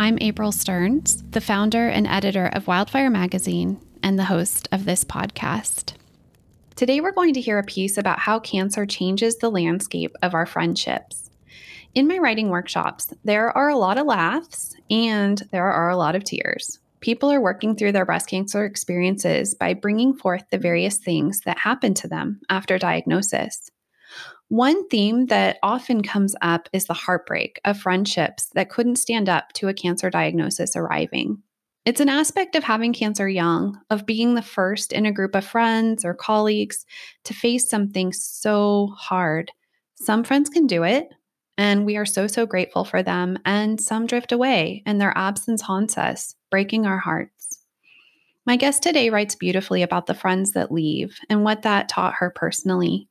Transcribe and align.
I'm 0.00 0.16
April 0.22 0.50
Stearns, 0.50 1.22
the 1.32 1.42
founder 1.42 1.86
and 1.86 2.06
editor 2.06 2.46
of 2.46 2.66
Wildfire 2.66 3.10
Magazine 3.10 3.78
and 4.02 4.18
the 4.18 4.24
host 4.24 4.66
of 4.72 4.86
this 4.86 5.04
podcast. 5.04 5.92
Today, 6.74 7.02
we're 7.02 7.12
going 7.12 7.34
to 7.34 7.40
hear 7.42 7.58
a 7.58 7.64
piece 7.64 7.98
about 7.98 8.18
how 8.18 8.40
cancer 8.40 8.86
changes 8.86 9.36
the 9.36 9.50
landscape 9.50 10.16
of 10.22 10.32
our 10.32 10.46
friendships. 10.46 11.28
In 11.94 12.08
my 12.08 12.16
writing 12.16 12.48
workshops, 12.48 13.12
there 13.24 13.54
are 13.54 13.68
a 13.68 13.76
lot 13.76 13.98
of 13.98 14.06
laughs 14.06 14.74
and 14.88 15.42
there 15.52 15.70
are 15.70 15.90
a 15.90 15.98
lot 15.98 16.16
of 16.16 16.24
tears. 16.24 16.78
People 17.00 17.30
are 17.30 17.42
working 17.42 17.76
through 17.76 17.92
their 17.92 18.06
breast 18.06 18.26
cancer 18.26 18.64
experiences 18.64 19.54
by 19.54 19.74
bringing 19.74 20.14
forth 20.14 20.44
the 20.50 20.56
various 20.56 20.96
things 20.96 21.42
that 21.42 21.58
happen 21.58 21.92
to 21.92 22.08
them 22.08 22.40
after 22.48 22.78
diagnosis. 22.78 23.70
One 24.50 24.88
theme 24.88 25.26
that 25.26 25.58
often 25.62 26.02
comes 26.02 26.34
up 26.42 26.68
is 26.72 26.86
the 26.86 26.92
heartbreak 26.92 27.60
of 27.64 27.78
friendships 27.78 28.50
that 28.54 28.68
couldn't 28.68 28.96
stand 28.96 29.28
up 29.28 29.52
to 29.52 29.68
a 29.68 29.74
cancer 29.74 30.10
diagnosis 30.10 30.74
arriving. 30.74 31.40
It's 31.84 32.00
an 32.00 32.08
aspect 32.08 32.56
of 32.56 32.64
having 32.64 32.92
cancer 32.92 33.28
young, 33.28 33.80
of 33.90 34.06
being 34.06 34.34
the 34.34 34.42
first 34.42 34.92
in 34.92 35.06
a 35.06 35.12
group 35.12 35.36
of 35.36 35.46
friends 35.46 36.04
or 36.04 36.14
colleagues 36.14 36.84
to 37.26 37.32
face 37.32 37.70
something 37.70 38.12
so 38.12 38.92
hard. 38.98 39.52
Some 39.94 40.24
friends 40.24 40.50
can 40.50 40.66
do 40.66 40.82
it, 40.82 41.08
and 41.56 41.86
we 41.86 41.96
are 41.96 42.04
so, 42.04 42.26
so 42.26 42.44
grateful 42.44 42.84
for 42.84 43.04
them, 43.04 43.38
and 43.44 43.80
some 43.80 44.04
drift 44.04 44.32
away, 44.32 44.82
and 44.84 45.00
their 45.00 45.16
absence 45.16 45.62
haunts 45.62 45.96
us 45.96 46.34
breaking 46.50 46.86
our 46.86 46.98
hearts. 46.98 47.60
My 48.46 48.56
guest 48.56 48.82
today 48.82 49.10
writes 49.10 49.36
beautifully 49.36 49.82
about 49.82 50.06
the 50.06 50.14
friends 50.14 50.54
that 50.54 50.72
leave 50.72 51.16
and 51.28 51.44
what 51.44 51.62
that 51.62 51.88
taught 51.88 52.14
her 52.14 52.30
personally. 52.34 53.06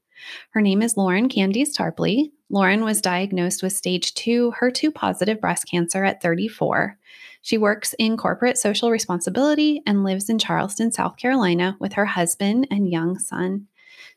Her 0.51 0.61
name 0.61 0.81
is 0.81 0.97
Lauren 0.97 1.29
Candies 1.29 1.77
Tarpley. 1.77 2.31
Lauren 2.49 2.83
was 2.83 3.01
diagnosed 3.01 3.61
with 3.61 3.73
stage 3.73 4.13
2 4.15 4.53
HER2 4.59 4.93
positive 4.93 5.39
breast 5.39 5.67
cancer 5.69 6.03
at 6.03 6.21
34. 6.21 6.97
She 7.41 7.57
works 7.57 7.93
in 7.99 8.17
corporate 8.17 8.57
social 8.57 8.91
responsibility 8.91 9.81
and 9.85 10.03
lives 10.03 10.29
in 10.29 10.39
Charleston, 10.39 10.91
South 10.91 11.17
Carolina 11.17 11.77
with 11.79 11.93
her 11.93 12.05
husband 12.05 12.67
and 12.71 12.89
young 12.89 13.17
son. 13.17 13.67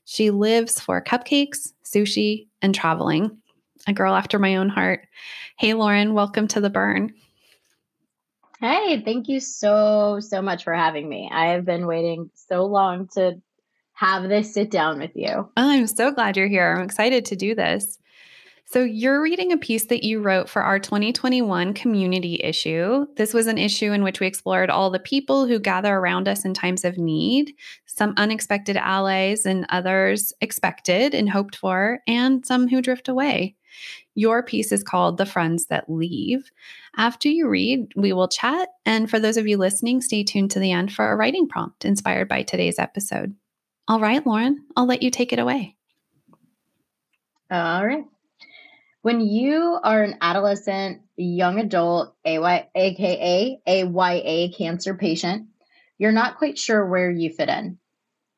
She 0.05 0.31
lives 0.31 0.81
for 0.81 1.03
cupcakes, 1.03 1.73
sushi, 1.85 2.49
and 2.61 2.75
traveling. 2.75 3.39
A 3.87 3.93
girl 3.93 4.15
after 4.15 4.39
my 4.39 4.57
own 4.57 4.69
heart. 4.69 5.07
Hey, 5.59 5.75
Lauren, 5.75 6.15
welcome 6.15 6.49
to 6.49 6.61
the 6.61 6.71
burn. 6.71 7.13
Hey, 8.61 9.03
thank 9.05 9.29
you 9.29 9.41
so, 9.41 10.21
so 10.21 10.41
much 10.41 10.63
for 10.63 10.73
having 10.73 11.09
me. 11.09 11.29
I 11.33 11.47
have 11.47 11.65
been 11.65 11.87
waiting 11.87 12.31
so 12.35 12.65
long 12.65 13.09
to 13.15 13.41
have 14.03 14.29
this 14.29 14.53
sit 14.53 14.69
down 14.69 14.99
with 14.99 15.13
you. 15.15 15.29
Oh, 15.29 15.49
I'm 15.57 15.87
so 15.87 16.11
glad 16.11 16.37
you're 16.37 16.49
here. 16.49 16.75
I'm 16.77 16.85
excited 16.85 17.25
to 17.27 17.37
do 17.37 17.55
this. 17.55 18.01
So, 18.65 18.83
you're 18.83 19.23
reading 19.23 19.53
a 19.53 19.59
piece 19.59 19.85
that 19.87 20.03
you 20.03 20.21
wrote 20.21 20.49
for 20.49 20.63
our 20.63 20.81
2021 20.81 21.73
community 21.75 22.41
issue. 22.43 23.07
This 23.17 23.33
was 23.33 23.47
an 23.47 23.59
issue 23.59 23.93
in 23.93 24.03
which 24.03 24.19
we 24.19 24.27
explored 24.27 24.71
all 24.71 24.91
the 24.91 24.99
people 24.99 25.47
who 25.47 25.61
gather 25.61 25.95
around 25.95 26.27
us 26.27 26.45
in 26.45 26.53
times 26.53 26.85
of 26.85 26.99
need, 26.99 27.55
some 27.87 28.15
unexpected 28.17 28.77
allies 28.77 29.47
and 29.47 29.67
others 29.69 30.33
expected 30.41 31.15
and 31.15 31.31
hoped 31.31 31.55
for, 31.55 32.01
and 32.09 32.45
some 32.45 32.67
who 32.67 32.83
drift 32.83 33.09
away. 33.09 33.55
Your 34.17 34.43
piece 34.43 34.73
is 34.73 34.83
called 34.83 35.17
The 35.17 35.27
Friends 35.27 35.67
That 35.67 35.89
Leave. 35.89 36.51
After 36.97 37.29
you 37.29 37.49
read, 37.49 37.93
we 37.95 38.13
will 38.13 38.29
chat. 38.29 38.69
And 38.85 39.09
for 39.09 39.21
those 39.21 39.37
of 39.37 39.47
you 39.47 39.59
listening, 39.59 40.01
stay 40.01 40.25
tuned 40.25 40.51
to 40.53 40.59
the 40.59 40.73
end 40.73 40.93
for 40.93 41.13
a 41.13 41.17
writing 41.17 41.47
prompt 41.47 41.85
inspired 41.85 42.29
by 42.29 42.43
today's 42.43 42.81
episode. 42.81 43.37
All 43.89 44.01
right, 44.01 44.25
Lauren, 44.27 44.65
I'll 44.77 44.87
let 44.87 45.03
you 45.03 45.11
take 45.11 45.33
it 45.33 45.39
away. 45.39 45.77
All 47.51 47.87
right. 47.87 48.05
When 49.03 49.21
you 49.21 49.79
are 49.83 50.03
an 50.03 50.19
adolescent, 50.21 51.03
young 51.17 51.59
adult, 51.59 52.15
AY, 52.25 52.69
aka 52.75 53.61
AYA 53.67 54.53
cancer 54.57 54.95
patient, 54.95 55.49
you're 55.99 56.13
not 56.13 56.39
quite 56.39 56.57
sure 56.57 56.87
where 56.87 57.11
you 57.11 57.31
fit 57.31 57.49
in. 57.49 57.79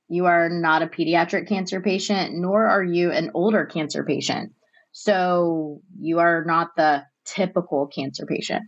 You 0.08 0.26
are 0.26 0.48
not 0.48 0.82
a 0.82 0.86
pediatric 0.86 1.48
cancer 1.48 1.80
patient, 1.80 2.34
nor 2.34 2.66
are 2.66 2.82
you 2.82 3.10
an 3.10 3.30
older 3.34 3.66
cancer 3.66 4.04
patient. 4.04 4.52
So 4.92 5.82
you 5.98 6.20
are 6.20 6.44
not 6.44 6.76
the 6.76 7.04
typical 7.24 7.86
cancer 7.86 8.26
patient. 8.26 8.64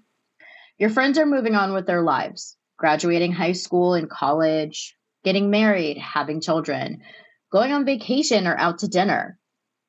Your 0.78 0.90
friends 0.90 1.18
are 1.18 1.26
moving 1.26 1.54
on 1.54 1.72
with 1.72 1.86
their 1.86 2.02
lives, 2.02 2.56
graduating 2.76 3.32
high 3.32 3.52
school 3.52 3.94
and 3.94 4.08
college, 4.10 4.96
getting 5.26 5.50
married, 5.50 5.98
having 5.98 6.40
children, 6.40 7.02
going 7.50 7.72
on 7.72 7.84
vacation 7.84 8.46
or 8.46 8.56
out 8.56 8.78
to 8.78 8.86
dinner. 8.86 9.36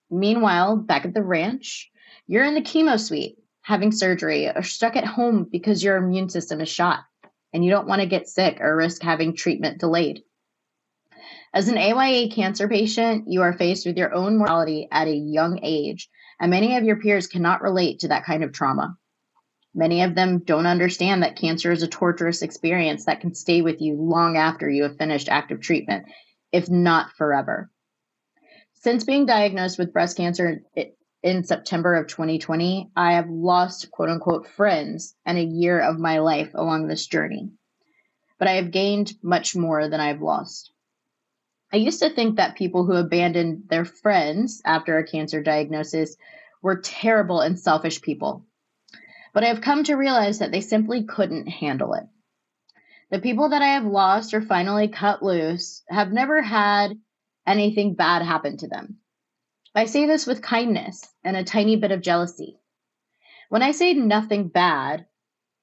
Meanwhile, 0.09 0.77
back 0.77 1.05
at 1.05 1.13
the 1.13 1.21
ranch, 1.21 1.91
you're 2.25 2.43
in 2.43 2.55
the 2.55 2.61
chemo 2.61 2.99
suite, 2.99 3.37
having 3.61 3.91
surgery, 3.91 4.47
or 4.47 4.63
stuck 4.63 4.95
at 4.95 5.05
home 5.05 5.47
because 5.51 5.83
your 5.83 5.97
immune 5.97 6.29
system 6.29 6.59
is 6.59 6.69
shot 6.69 7.01
and 7.53 7.63
you 7.63 7.69
don't 7.69 7.87
want 7.87 8.01
to 8.01 8.07
get 8.07 8.27
sick 8.27 8.57
or 8.59 8.75
risk 8.75 9.03
having 9.03 9.35
treatment 9.35 9.79
delayed. 9.79 10.23
As 11.53 11.67
an 11.67 11.77
AYA 11.77 12.31
cancer 12.31 12.67
patient, 12.67 13.25
you 13.27 13.43
are 13.43 13.53
faced 13.53 13.85
with 13.85 13.95
your 13.95 14.15
own 14.15 14.39
mortality 14.39 14.87
at 14.91 15.07
a 15.07 15.15
young 15.15 15.59
age 15.61 16.09
and 16.41 16.49
many 16.49 16.77
of 16.77 16.83
your 16.83 16.95
peers 16.95 17.27
cannot 17.27 17.61
relate 17.61 17.99
to 17.99 18.07
that 18.07 18.25
kind 18.25 18.43
of 18.43 18.53
trauma. 18.53 18.97
Many 19.77 20.01
of 20.01 20.15
them 20.15 20.39
don't 20.39 20.65
understand 20.65 21.21
that 21.21 21.35
cancer 21.35 21.71
is 21.71 21.83
a 21.83 21.87
torturous 21.87 22.41
experience 22.41 23.05
that 23.05 23.21
can 23.21 23.35
stay 23.35 23.61
with 23.61 23.79
you 23.79 23.93
long 23.93 24.35
after 24.35 24.67
you 24.67 24.81
have 24.81 24.97
finished 24.97 25.29
active 25.29 25.61
treatment, 25.61 26.07
if 26.51 26.67
not 26.67 27.11
forever. 27.15 27.69
Since 28.73 29.03
being 29.03 29.27
diagnosed 29.27 29.77
with 29.77 29.93
breast 29.93 30.17
cancer 30.17 30.63
in 31.21 31.43
September 31.43 31.93
of 31.93 32.07
2020, 32.07 32.89
I 32.95 33.13
have 33.13 33.29
lost 33.29 33.91
quote 33.91 34.09
unquote 34.09 34.47
friends 34.47 35.13
and 35.27 35.37
a 35.37 35.43
year 35.43 35.79
of 35.79 35.99
my 35.99 36.17
life 36.21 36.49
along 36.55 36.87
this 36.87 37.05
journey. 37.05 37.51
But 38.39 38.47
I 38.47 38.53
have 38.53 38.71
gained 38.71 39.13
much 39.21 39.55
more 39.55 39.87
than 39.87 39.99
I 39.99 40.07
have 40.07 40.23
lost. 40.23 40.71
I 41.71 41.77
used 41.77 41.99
to 41.99 42.09
think 42.09 42.37
that 42.37 42.57
people 42.57 42.83
who 42.83 42.93
abandoned 42.93 43.65
their 43.69 43.85
friends 43.85 44.59
after 44.65 44.97
a 44.97 45.05
cancer 45.05 45.43
diagnosis 45.43 46.17
were 46.63 46.81
terrible 46.81 47.41
and 47.41 47.59
selfish 47.59 48.01
people. 48.01 48.46
But 49.37 49.43
I 49.43 49.49
have 49.49 49.61
come 49.61 49.83
to 49.83 49.93
realize 49.93 50.39
that 50.39 50.51
they 50.51 50.61
simply 50.61 51.03
couldn't 51.03 51.45
handle 51.45 51.93
it. 51.93 52.07
The 53.11 53.19
people 53.19 53.49
that 53.49 53.61
I 53.61 53.67
have 53.75 53.85
lost 53.85 54.33
or 54.33 54.41
finally 54.41 54.87
cut 54.87 55.21
loose 55.21 55.83
have 55.89 56.11
never 56.11 56.41
had 56.41 56.99
anything 57.45 57.93
bad 57.93 58.23
happen 58.23 58.57
to 58.57 58.67
them. 58.67 58.97
I 59.75 59.85
say 59.85 60.07
this 60.07 60.25
with 60.25 60.41
kindness 60.41 61.07
and 61.23 61.37
a 61.37 61.43
tiny 61.43 61.75
bit 61.75 61.91
of 61.91 62.01
jealousy. 62.01 62.57
When 63.49 63.61
I 63.61 63.73
say 63.73 63.93
nothing 63.93 64.47
bad, 64.47 65.05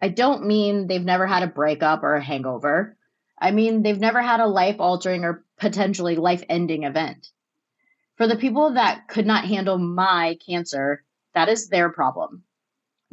I 0.00 0.09
don't 0.09 0.47
mean 0.47 0.87
they've 0.87 1.03
never 1.03 1.26
had 1.26 1.43
a 1.43 1.49
breakup 1.49 2.05
or 2.05 2.15
a 2.15 2.23
hangover. 2.23 2.97
I 3.41 3.50
mean, 3.50 3.82
they've 3.82 3.99
never 3.99 4.23
had 4.23 4.38
a 4.38 4.47
life 4.47 4.76
altering 4.79 5.25
or 5.25 5.44
potentially 5.59 6.15
life 6.15 6.44
ending 6.49 6.85
event. 6.85 7.26
For 8.19 8.29
the 8.29 8.37
people 8.37 8.75
that 8.75 9.09
could 9.09 9.26
not 9.26 9.47
handle 9.47 9.79
my 9.79 10.38
cancer, 10.47 11.03
that 11.35 11.49
is 11.49 11.67
their 11.67 11.91
problem. 11.91 12.44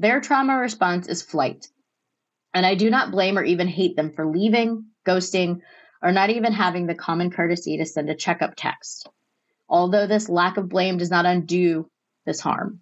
Their 0.02 0.20
trauma 0.20 0.58
response 0.58 1.08
is 1.08 1.22
flight. 1.22 1.68
And 2.56 2.66
I 2.66 2.74
do 2.74 2.90
not 2.90 3.12
blame 3.12 3.38
or 3.38 3.44
even 3.44 3.68
hate 3.68 3.96
them 3.96 4.12
for 4.12 4.26
leaving, 4.26 4.86
ghosting, 5.06 5.62
or 6.02 6.12
not 6.12 6.32
even 6.32 6.54
having 6.54 6.88
the 6.88 6.96
common 6.96 7.30
courtesy 7.30 7.78
to 7.78 7.86
send 7.86 8.10
a 8.10 8.16
checkup 8.16 8.56
text. 8.58 9.08
Although 9.70 10.08
this 10.08 10.28
lack 10.28 10.58
of 10.58 10.70
blame 10.70 10.98
does 10.98 11.12
not 11.12 11.28
undo 11.28 11.88
this 12.26 12.40
harm. 12.40 12.82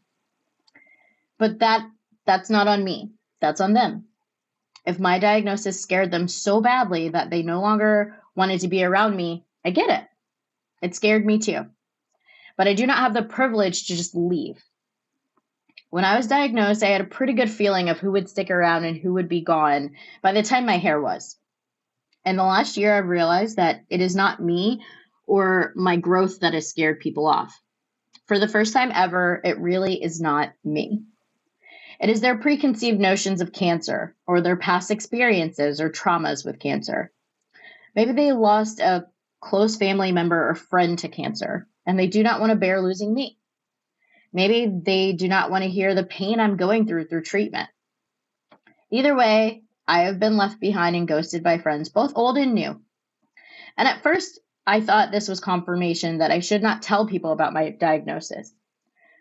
But 1.37 1.59
that 1.59 1.85
that's 2.25 2.49
not 2.49 2.69
on 2.69 2.85
me. 2.85 3.11
That's 3.41 3.59
on 3.59 3.73
them. 3.73 4.05
If 4.85 4.97
my 4.97 5.19
diagnosis 5.19 5.81
scared 5.81 6.11
them 6.11 6.29
so 6.29 6.61
badly 6.61 7.09
that 7.09 7.29
they 7.29 7.43
no 7.43 7.59
longer 7.59 8.15
wanted 8.33 8.61
to 8.61 8.69
be 8.69 8.81
around 8.81 9.17
me, 9.17 9.43
I 9.65 9.71
get 9.71 9.89
it. 9.89 10.07
It 10.81 10.95
scared 10.95 11.25
me 11.25 11.39
too. 11.39 11.65
But 12.55 12.69
I 12.69 12.75
do 12.75 12.87
not 12.87 12.99
have 12.99 13.13
the 13.13 13.23
privilege 13.23 13.87
to 13.87 13.95
just 13.97 14.15
leave. 14.15 14.63
When 15.91 16.05
I 16.05 16.17
was 16.17 16.27
diagnosed, 16.27 16.83
I 16.83 16.89
had 16.89 17.01
a 17.01 17.05
pretty 17.05 17.33
good 17.33 17.49
feeling 17.49 17.89
of 17.89 17.99
who 17.99 18.11
would 18.11 18.29
stick 18.29 18.51
around 18.51 18.85
and 18.85 18.95
who 18.95 19.13
would 19.13 19.27
be 19.27 19.41
gone 19.41 19.95
by 20.21 20.33
the 20.33 20.43
time 20.43 20.65
my 20.65 20.77
hair 20.77 21.01
was. 21.01 21.37
In 22.25 22.35
the 22.35 22.43
last 22.43 22.77
year, 22.77 22.95
I've 22.95 23.07
realized 23.07 23.55
that 23.55 23.85
it 23.89 23.99
is 23.99 24.15
not 24.15 24.39
me 24.39 24.83
or 25.25 25.73
my 25.75 25.95
growth 25.95 26.41
that 26.41 26.53
has 26.53 26.69
scared 26.69 26.99
people 26.99 27.27
off. 27.27 27.59
For 28.27 28.37
the 28.37 28.47
first 28.47 28.71
time 28.71 28.91
ever, 28.93 29.41
it 29.43 29.59
really 29.59 30.03
is 30.03 30.21
not 30.21 30.53
me. 30.63 31.01
It 31.99 32.09
is 32.09 32.21
their 32.21 32.37
preconceived 32.37 32.99
notions 32.99 33.41
of 33.41 33.51
cancer 33.51 34.15
or 34.27 34.41
their 34.41 34.57
past 34.57 34.91
experiences 34.91 35.81
or 35.81 35.89
traumas 35.89 36.45
with 36.45 36.59
cancer. 36.59 37.11
Maybe 37.95 38.11
they 38.11 38.31
lost 38.31 38.79
a 38.79 39.07
close 39.41 39.75
family 39.75 40.11
member 40.11 40.49
or 40.49 40.55
friend 40.55 40.99
to 40.99 41.09
cancer 41.09 41.67
and 41.87 41.97
they 41.97 42.07
do 42.07 42.21
not 42.21 42.39
want 42.39 42.51
to 42.51 42.55
bear 42.55 42.79
losing 42.79 43.11
me. 43.11 43.38
Maybe 44.31 44.67
they 44.67 45.13
do 45.13 45.27
not 45.27 45.49
want 45.49 45.63
to 45.63 45.69
hear 45.69 45.95
the 45.95 46.03
pain 46.03 46.39
I'm 46.39 46.57
going 46.57 46.87
through 46.87 47.05
through 47.05 47.23
treatment. 47.23 47.69
Either 48.91 49.15
way, 49.15 49.63
I 49.87 50.01
have 50.01 50.19
been 50.19 50.37
left 50.37 50.59
behind 50.59 50.95
and 50.95 51.07
ghosted 51.07 51.43
by 51.43 51.57
friends, 51.57 51.89
both 51.89 52.13
old 52.15 52.37
and 52.37 52.53
new. 52.53 52.81
And 53.77 53.87
at 53.87 54.03
first, 54.03 54.39
I 54.67 54.81
thought 54.81 55.11
this 55.11 55.27
was 55.27 55.39
confirmation 55.39 56.19
that 56.19 56.31
I 56.31 56.41
should 56.41 56.61
not 56.61 56.83
tell 56.83 57.07
people 57.07 57.31
about 57.31 57.53
my 57.53 57.71
diagnosis. 57.71 58.53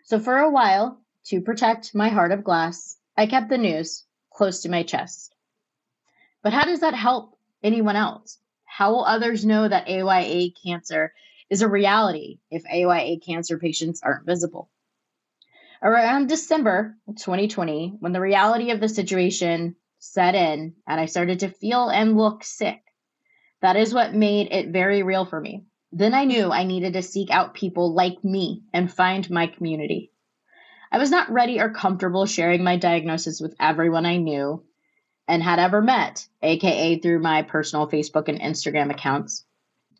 So 0.03 0.19
for 0.19 0.37
a 0.37 0.49
while, 0.49 1.01
to 1.25 1.41
protect 1.41 1.95
my 1.95 2.09
heart 2.09 2.31
of 2.31 2.43
glass, 2.43 2.97
I 3.17 3.25
kept 3.25 3.49
the 3.49 3.57
news 3.57 4.05
close 4.31 4.61
to 4.61 4.69
my 4.69 4.83
chest. 4.83 5.35
But 6.43 6.53
how 6.53 6.65
does 6.65 6.81
that 6.81 6.93
help 6.93 7.37
anyone 7.63 7.95
else? 7.95 8.37
How 8.65 8.91
will 8.91 9.05
others 9.05 9.45
know 9.45 9.67
that 9.67 9.89
AYA 9.89 10.51
cancer 10.63 11.13
is 11.49 11.61
a 11.61 11.67
reality 11.67 12.39
if 12.51 12.63
AYA 12.65 13.19
cancer 13.19 13.57
patients 13.57 14.01
aren't 14.03 14.25
visible? 14.25 14.69
Around 15.81 16.27
December 16.27 16.97
2020, 17.07 17.95
when 17.99 18.11
the 18.11 18.19
reality 18.19 18.71
of 18.71 18.81
the 18.81 18.89
situation 18.89 19.77
set 19.97 20.35
in 20.35 20.75
and 20.85 20.99
I 20.99 21.05
started 21.05 21.39
to 21.39 21.49
feel 21.49 21.87
and 21.87 22.17
look 22.17 22.43
sick, 22.43 22.81
that 23.61 23.77
is 23.77 23.93
what 23.93 24.13
made 24.13 24.51
it 24.51 24.73
very 24.73 25.03
real 25.03 25.25
for 25.25 25.39
me. 25.39 25.63
Then 25.93 26.13
I 26.13 26.25
knew 26.25 26.51
I 26.51 26.65
needed 26.65 26.93
to 26.93 27.01
seek 27.01 27.31
out 27.31 27.53
people 27.53 27.93
like 27.93 28.21
me 28.25 28.63
and 28.73 28.91
find 28.91 29.29
my 29.29 29.47
community. 29.47 30.11
I 30.91 30.97
was 30.97 31.11
not 31.11 31.31
ready 31.31 31.61
or 31.61 31.69
comfortable 31.69 32.25
sharing 32.25 32.61
my 32.61 32.75
diagnosis 32.75 33.39
with 33.39 33.55
everyone 33.57 34.05
I 34.05 34.17
knew 34.17 34.63
and 35.29 35.41
had 35.41 35.59
ever 35.59 35.81
met, 35.81 36.27
aka 36.41 36.99
through 36.99 37.19
my 37.19 37.43
personal 37.43 37.87
Facebook 37.87 38.27
and 38.27 38.41
Instagram 38.41 38.91
accounts. 38.91 39.45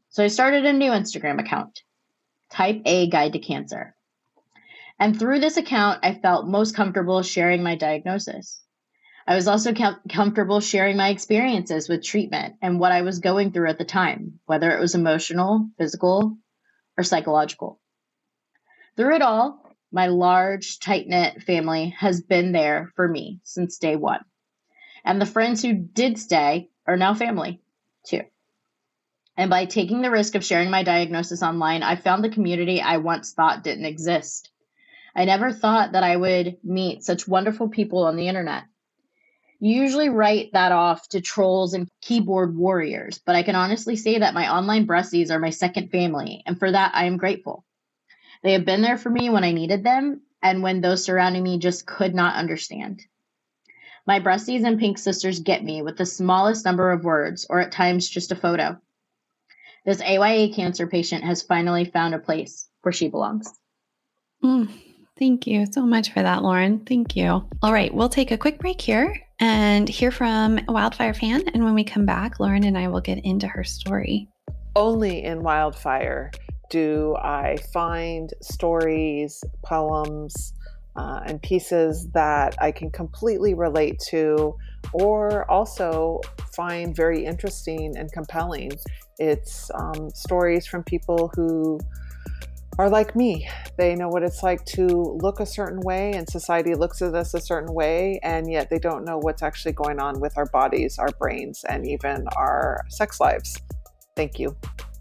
So 0.10 0.26
I 0.26 0.28
started 0.28 0.66
a 0.66 0.74
new 0.74 0.92
Instagram 0.92 1.40
account, 1.40 1.84
Type 2.50 2.82
A 2.86 3.08
Guide 3.10 3.34
to 3.34 3.40
Cancer. 3.40 3.96
And 5.00 5.18
through 5.18 5.40
this 5.40 5.56
account, 5.56 6.02
I 6.04 6.14
felt 6.14 6.48
most 6.48 6.76
comfortable 6.76 7.24
sharing 7.24 7.64
my 7.64 7.76
diagnosis. 7.76 8.62
I 9.26 9.36
was 9.36 9.48
also 9.48 9.74
com- 9.74 10.02
comfortable 10.10 10.60
sharing 10.60 10.98
my 10.98 11.10
experiences 11.10 11.88
with 11.88 12.04
treatment 12.04 12.56
and 12.62 12.80
what 12.80 12.92
I 12.92 13.04
was 13.04 13.20
going 13.20 13.52
through 13.52 13.70
at 13.70 13.78
the 13.78 13.86
time, 13.86 14.40
whether 14.46 14.72
it 14.72 14.80
was 14.80 14.96
emotional, 14.96 15.70
physical, 15.78 16.38
or 16.98 17.04
psychological. 17.04 17.80
Through 18.98 19.16
it 19.16 19.22
all, 19.22 19.64
my 19.92 20.08
large, 20.08 20.80
tight 20.80 21.08
knit 21.08 21.44
family 21.44 21.96
has 21.98 22.22
been 22.22 22.52
there 22.52 22.92
for 22.96 23.08
me 23.08 23.40
since 23.44 23.78
day 23.78 23.96
one. 23.96 24.26
And 25.06 25.22
the 25.22 25.26
friends 25.26 25.62
who 25.62 25.74
did 25.74 26.20
stay 26.20 26.70
are 26.86 26.98
now 26.98 27.14
family, 27.14 27.62
too. 28.06 28.24
And 29.38 29.50
by 29.50 29.66
taking 29.66 30.02
the 30.02 30.12
risk 30.12 30.36
of 30.36 30.44
sharing 30.44 30.70
my 30.70 30.84
diagnosis 30.84 31.42
online, 31.42 31.84
I 31.84 31.96
found 31.96 32.24
the 32.24 32.30
community 32.30 32.82
I 32.82 32.98
once 32.98 33.32
thought 33.32 33.64
didn't 33.64 33.86
exist. 33.86 34.52
I 35.20 35.26
never 35.26 35.52
thought 35.52 35.92
that 35.92 36.04
I 36.04 36.16
would 36.16 36.60
meet 36.64 37.04
such 37.04 37.28
wonderful 37.28 37.68
people 37.68 38.06
on 38.06 38.16
the 38.16 38.30
internet. 38.30 38.64
You 39.60 39.82
usually 39.82 40.08
write 40.08 40.54
that 40.54 40.72
off 40.72 41.10
to 41.10 41.20
trolls 41.20 41.74
and 41.74 41.90
keyboard 42.00 42.56
warriors, 42.56 43.20
but 43.26 43.36
I 43.36 43.44
can 43.44 43.54
honestly 43.54 43.98
say 43.98 44.20
that 44.20 44.34
my 44.34 44.50
online 44.50 44.88
breasties 44.88 45.30
are 45.30 45.38
my 45.38 45.50
second 45.50 45.92
family, 45.92 46.42
and 46.46 46.58
for 46.58 46.72
that 46.72 46.94
I 46.96 47.04
am 47.04 47.18
grateful. 47.18 47.66
They 48.44 48.54
have 48.54 48.64
been 48.64 48.82
there 48.82 48.98
for 48.98 49.10
me 49.10 49.30
when 49.30 49.44
I 49.44 49.52
needed 49.52 49.84
them 49.84 50.22
and 50.42 50.64
when 50.64 50.80
those 50.80 51.04
surrounding 51.04 51.44
me 51.44 51.60
just 51.60 51.86
could 51.86 52.16
not 52.16 52.36
understand. 52.38 53.04
My 54.08 54.22
breasties 54.22 54.66
and 54.66 54.80
pink 54.80 54.98
sisters 54.98 55.42
get 55.42 55.62
me 55.62 55.82
with 55.82 55.98
the 55.98 56.06
smallest 56.06 56.64
number 56.64 56.92
of 56.92 57.04
words, 57.04 57.46
or 57.50 57.60
at 57.60 57.74
times 57.74 58.08
just 58.08 58.32
a 58.32 58.38
photo. 58.38 58.80
This 59.86 60.02
AYA 60.02 60.54
cancer 60.54 60.88
patient 60.88 61.26
has 61.26 61.42
finally 61.42 61.84
found 61.84 62.16
a 62.16 62.20
place 62.20 62.70
where 62.84 62.94
she 62.94 63.10
belongs. 63.10 63.54
Mm. 64.42 64.70
Thank 65.20 65.46
you 65.46 65.66
so 65.70 65.86
much 65.86 66.14
for 66.14 66.24
that, 66.24 66.44
Lauren. 66.44 66.80
Thank 66.80 67.18
you. 67.18 67.46
All 67.62 67.74
right, 67.74 67.94
we'll 67.94 68.08
take 68.08 68.32
a 68.32 68.38
quick 68.38 68.58
break 68.58 68.80
here 68.80 69.22
and 69.42 69.90
hear 69.90 70.12
from 70.12 70.62
wildfire 70.70 71.14
fan. 71.14 71.44
And 71.54 71.66
when 71.66 71.76
we 71.76 71.84
come 71.84 72.06
back, 72.06 72.40
Lauren 72.40 72.64
and 72.64 72.78
I 72.78 72.88
will 72.88 73.02
get 73.02 73.18
into 73.26 73.46
her 73.46 73.66
story. 73.66 74.30
Only 74.78 75.24
in 75.26 75.44
wildfire 75.44 76.32
do 76.70 77.18
I 77.18 77.58
find 77.74 78.34
stories, 78.42 79.44
poems, 79.62 80.54
uh, 80.96 81.20
and 81.26 81.42
pieces 81.42 82.08
that 82.14 82.56
I 82.62 82.72
can 82.72 82.90
completely 82.90 83.54
relate 83.54 84.00
to 84.10 84.56
or 84.94 85.50
also 85.52 86.22
find 86.56 86.96
very 86.96 87.26
interesting 87.26 87.98
and 87.98 88.10
compelling. 88.12 88.72
It's 89.18 89.70
um, 89.76 90.10
stories 90.12 90.66
from 90.66 90.84
people 90.84 91.30
who 91.36 91.78
are 92.78 92.90
like 92.90 93.16
me. 93.16 93.50
They 93.78 93.96
know 93.96 94.08
what 94.08 94.24
it's 94.24 94.44
like 94.44 94.64
to 94.66 94.88
look 95.22 95.40
a 95.40 95.46
certain 95.46 95.82
way, 95.82 96.12
and 96.14 96.30
society 96.30 96.76
looks 96.76 97.02
at 97.02 97.16
us 97.16 97.34
a 97.34 97.42
certain 97.42 97.74
way, 97.74 98.20
and 98.24 98.52
yet 98.52 98.70
they 98.70 98.80
don't 98.80 99.06
know 99.06 99.18
what's 99.18 99.42
actually 99.42 99.74
going 99.74 100.00
on 100.00 100.20
with 100.20 100.38
our 100.38 100.46
bodies, 100.46 100.98
our 101.00 101.10
brains, 101.20 101.64
and 101.68 101.88
even 101.88 102.28
our 102.36 102.86
sex 102.90 103.20
lives. 103.20 103.58
Thank 104.16 104.40
you. 104.40 104.56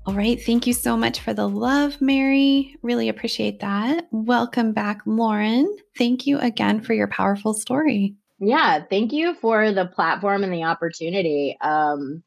All 0.06 0.14
right. 0.14 0.42
Thank 0.42 0.66
you 0.66 0.72
so 0.72 0.96
much 0.96 1.20
for 1.20 1.34
the 1.34 1.46
love, 1.46 2.00
Mary. 2.00 2.76
Really 2.82 3.10
appreciate 3.10 3.60
that. 3.60 4.06
Welcome 4.10 4.72
back, 4.72 5.02
Lauren. 5.04 5.76
Thank 5.98 6.26
you 6.26 6.38
again 6.38 6.80
for 6.80 6.94
your 6.94 7.08
powerful 7.08 7.52
story. 7.52 8.16
Yeah. 8.40 8.84
Thank 8.88 9.12
you 9.12 9.34
for 9.34 9.70
the 9.72 9.84
platform 9.84 10.44
and 10.44 10.52
the 10.52 10.64
opportunity. 10.64 11.58
Um, 11.60 12.22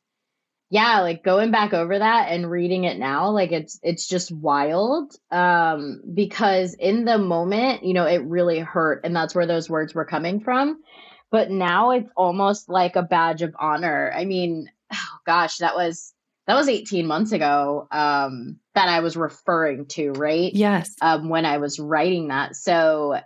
yeah 0.71 1.01
like 1.01 1.21
going 1.21 1.51
back 1.51 1.73
over 1.73 1.99
that 1.99 2.29
and 2.31 2.49
reading 2.49 2.85
it 2.85 2.97
now 2.97 3.29
like 3.29 3.51
it's 3.51 3.77
it's 3.83 4.07
just 4.07 4.31
wild 4.31 5.13
um 5.29 6.01
because 6.13 6.73
in 6.75 7.05
the 7.05 7.17
moment 7.17 7.83
you 7.83 7.93
know 7.93 8.05
it 8.05 8.23
really 8.23 8.59
hurt 8.59 9.01
and 9.03 9.15
that's 9.15 9.35
where 9.35 9.45
those 9.45 9.69
words 9.69 9.93
were 9.93 10.05
coming 10.05 10.39
from. 10.39 10.81
But 11.29 11.49
now 11.49 11.91
it's 11.91 12.09
almost 12.17 12.67
like 12.67 12.97
a 12.97 13.03
badge 13.03 13.41
of 13.41 13.55
honor. 13.59 14.11
I 14.15 14.25
mean 14.25 14.71
oh 14.91 15.17
gosh 15.25 15.57
that 15.57 15.75
was 15.75 16.13
that 16.47 16.55
was 16.55 16.67
18 16.67 17.05
months 17.05 17.31
ago 17.33 17.87
um 17.91 18.57
that 18.73 18.89
i 18.89 19.01
was 19.01 19.15
referring 19.15 19.85
to 19.87 20.11
right? 20.13 20.53
Yes. 20.53 20.95
Um 21.01 21.27
when 21.27 21.45
i 21.45 21.57
was 21.57 21.79
writing 21.79 22.29
that. 22.29 22.55
So 22.55 23.19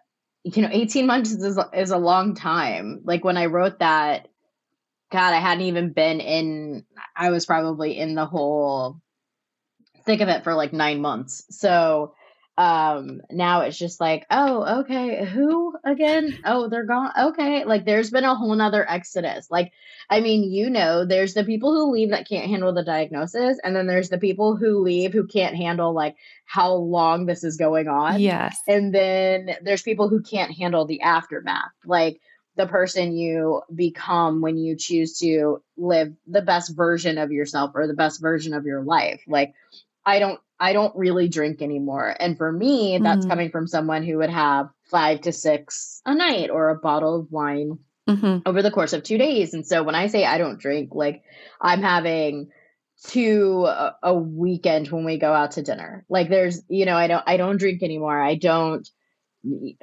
you 0.43 0.63
know 0.63 0.69
18 0.71 1.05
months 1.05 1.31
is, 1.31 1.59
is 1.73 1.91
a 1.91 1.97
long 1.97 2.33
time. 2.33 3.01
Like 3.03 3.23
when 3.23 3.37
i 3.37 3.45
wrote 3.45 3.79
that 3.79 4.29
God, 5.12 5.33
I 5.33 5.39
hadn't 5.39 5.65
even 5.65 5.93
been 5.93 6.19
in, 6.19 6.85
I 7.15 7.29
was 7.29 7.45
probably 7.45 7.97
in 7.97 8.15
the 8.15 8.25
whole 8.25 9.00
thick 10.05 10.21
of 10.21 10.29
it 10.29 10.43
for 10.43 10.53
like 10.53 10.74
nine 10.74 11.01
months. 11.01 11.45
So 11.50 12.13
um 12.57 13.21
now 13.29 13.62
it's 13.62 13.77
just 13.77 14.00
like 14.00 14.25
oh 14.31 14.79
okay 14.79 15.25
who 15.25 15.75
again? 15.83 16.39
Oh 16.45 16.69
they're 16.69 16.85
gone 16.85 17.12
okay. 17.19 17.65
Like 17.65 17.85
there's 17.85 18.12
been 18.12 18.24
a 18.24 18.33
whole 18.33 18.55
nother 18.55 18.89
exodus. 18.89 19.51
Like 19.51 19.74
i 20.09 20.21
mean 20.21 20.50
you 20.50 20.69
know 20.69 21.03
there's 21.03 21.33
the 21.33 21.43
people 21.43 21.74
who 21.74 21.91
leave 21.91 22.12
that 22.12 22.29
can't 22.29 22.50
handle 22.50 22.71
the 22.74 22.83
diagnosis 22.83 23.57
and 23.63 23.75
then 23.75 23.88
there's 23.88 24.09
the 24.09 24.19
people 24.19 24.55
who 24.55 24.79
leave 24.79 25.12
who 25.12 25.27
can't 25.27 25.55
handle 25.55 25.93
like 25.93 26.15
how 26.45 26.71
long 26.74 27.25
this 27.25 27.43
is 27.43 27.57
going 27.57 27.89
on. 27.89 28.21
Yes. 28.21 28.57
And 28.67 28.93
then 28.95 29.57
there's 29.62 29.81
people 29.81 30.07
who 30.07 30.21
can't 30.21 30.55
handle 30.55 30.85
the 30.85 31.01
aftermath. 31.01 31.74
Like 31.85 32.21
the 32.55 32.67
person 32.67 33.15
you 33.15 33.62
become 33.74 34.41
when 34.41 34.57
you 34.57 34.75
choose 34.75 35.19
to 35.19 35.62
live 35.77 36.13
the 36.27 36.41
best 36.41 36.75
version 36.75 37.17
of 37.17 37.31
yourself 37.31 37.71
or 37.75 37.88
the 37.88 37.93
best 37.93 38.21
version 38.21 38.53
of 38.53 38.65
your 38.65 38.83
life. 38.83 39.21
Like 39.27 39.53
I 40.05 40.19
don't 40.19 40.39
I 40.59 40.74
don't 40.74 40.95
really 40.95 41.27
drink 41.27 41.62
anymore. 41.62 42.15
And 42.17 42.38
for 42.38 42.51
me, 42.51 42.97
that's 42.97 43.21
mm-hmm. 43.21 43.29
coming 43.29 43.50
from 43.51 43.67
someone 43.67 44.03
who 44.03 44.17
would 44.19 44.29
have 44.29 44.69
5 44.85 45.21
to 45.21 45.33
6 45.33 46.01
a 46.05 46.15
night 46.15 46.50
or 46.50 46.69
a 46.69 46.75
bottle 46.75 47.19
of 47.19 47.31
wine 47.31 47.79
mm-hmm. 48.07 48.47
over 48.47 48.62
the 48.62 48.71
course 48.71 48.93
of 48.93 49.03
2 49.03 49.17
days. 49.17 49.53
And 49.53 49.67
so 49.67 49.83
when 49.83 49.95
I 49.95 50.07
say 50.07 50.24
I 50.25 50.38
don't 50.38 50.59
drink, 50.59 50.95
like 50.95 51.24
I'm 51.59 51.81
having 51.81 52.51
two 53.07 53.65
a, 53.65 53.97
a 54.01 54.13
weekend 54.13 54.89
when 54.89 55.03
we 55.03 55.17
go 55.17 55.33
out 55.33 55.51
to 55.51 55.62
dinner. 55.62 56.05
Like 56.07 56.29
there's, 56.29 56.62
you 56.69 56.85
know, 56.85 56.95
I 56.95 57.07
don't 57.07 57.24
I 57.27 57.38
don't 57.38 57.57
drink 57.57 57.83
anymore. 57.83 58.21
I 58.21 58.35
don't 58.35 58.88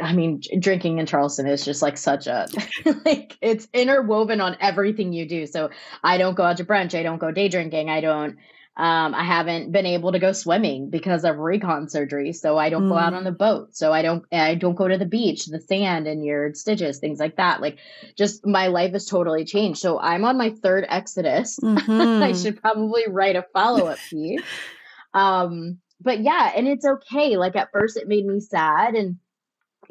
I 0.01 0.13
mean, 0.13 0.41
drinking 0.59 0.99
in 0.99 1.07
Charleston 1.07 1.47
is 1.47 1.65
just 1.65 1.83
like 1.83 1.97
such 1.97 2.27
a 2.27 2.49
like 3.05 3.37
it's 3.41 3.69
interwoven 3.73 4.41
on 4.41 4.57
everything 4.61 5.13
you 5.13 5.29
do. 5.29 5.47
So 5.47 5.71
I 6.03 6.19
don't 6.19 6.35
go 6.35 6.43
out 6.43 6.57
to 6.59 6.65
brunch, 6.65 6.99
I 6.99 7.03
don't 7.03 7.19
go 7.19 7.31
day 7.31 7.49
drinking, 7.49 7.91
I 7.91 8.01
don't 8.01 8.39
um, 8.75 9.15
I 9.15 9.23
haven't 9.23 9.71
been 9.71 9.85
able 9.85 10.13
to 10.13 10.19
go 10.19 10.33
swimming 10.33 10.89
because 10.89 11.25
of 11.25 11.37
recon 11.37 11.91
surgery, 11.91 12.33
so 12.33 12.57
I 12.57 12.71
don't 12.71 12.85
mm. 12.85 12.89
go 12.89 12.97
out 12.97 13.13
mm. 13.13 13.17
on 13.17 13.25
the 13.25 13.31
boat. 13.31 13.77
So 13.77 13.93
I 13.93 14.01
don't 14.01 14.25
I 14.33 14.55
don't 14.55 14.77
go 14.77 14.89
to 14.89 14.97
the 14.97 15.05
beach, 15.05 15.45
the 15.45 15.61
sand 15.61 16.07
and 16.07 16.25
your 16.25 16.55
stitches, 16.55 16.99
things 16.99 17.19
like 17.19 17.37
that. 17.37 17.61
Like 17.61 17.79
just 18.17 18.47
my 18.47 18.69
life 18.69 18.93
has 18.93 19.05
totally 19.05 19.45
changed. 19.45 19.81
So 19.81 20.01
I'm 20.01 20.25
on 20.25 20.39
my 20.39 20.51
third 20.51 20.87
exodus. 20.89 21.59
Mm-hmm. 21.73 22.23
I 22.23 22.33
should 22.33 22.61
probably 22.61 23.05
write 23.09 23.35
a 23.35 23.47
follow 23.53 23.87
up 23.87 23.99
piece. 24.11 24.43
um, 25.15 25.79
but 26.01 26.21
yeah, 26.21 26.53
and 26.55 26.69
it's 26.69 26.85
okay. 26.85 27.37
Like 27.37 27.57
at 27.57 27.73
first 27.73 27.97
it 27.97 28.09
made 28.09 28.27
me 28.27 28.41
sad 28.41 28.95
and 28.95 29.17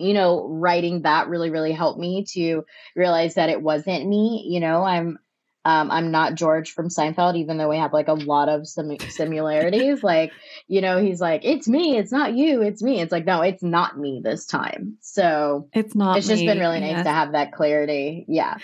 you 0.02 0.14
know, 0.14 0.48
writing 0.48 1.04
that 1.04 1.28
really, 1.28 1.50
really 1.50 1.72
helped 1.72 2.00
me 2.00 2.26
to 2.34 2.66
realize 2.96 3.36
that 3.36 3.50
it 3.50 3.62
wasn't 3.62 4.08
me. 4.08 4.46
You 4.50 4.60
know, 4.60 4.84
I'm 4.84 5.20
um, 5.64 5.92
I'm 5.92 6.10
not 6.10 6.34
George 6.34 6.72
from 6.72 6.90
Seinfeld, 6.90 7.38
even 7.38 7.58
though 7.58 7.70
we 7.70 7.78
have 7.78 7.94
like 7.94 8.08
a 8.08 8.14
lot 8.14 8.50
of 8.50 8.68
sim- 8.68 8.98
similarities. 9.10 10.04
like, 10.04 10.32
you 10.68 10.82
know, 10.82 11.00
he's 11.00 11.22
like, 11.22 11.46
"It's 11.46 11.68
me, 11.68 11.98
it's 11.98 12.12
not 12.12 12.34
you, 12.34 12.64
it's 12.64 12.82
me." 12.82 13.00
It's 13.00 13.12
like, 13.12 13.26
no, 13.26 13.42
it's 13.42 13.62
not 13.62 13.98
me 13.98 14.22
this 14.24 14.48
time. 14.48 14.98
So 15.02 15.70
it's 15.74 15.94
not. 15.94 16.18
It's 16.18 16.28
just 16.28 16.46
been 16.46 16.60
really 16.60 16.80
nice 16.80 16.92
yes. 16.92 17.06
to 17.06 17.12
have 17.12 17.34
that 17.34 17.52
clarity. 17.52 18.26
Yeah. 18.28 18.58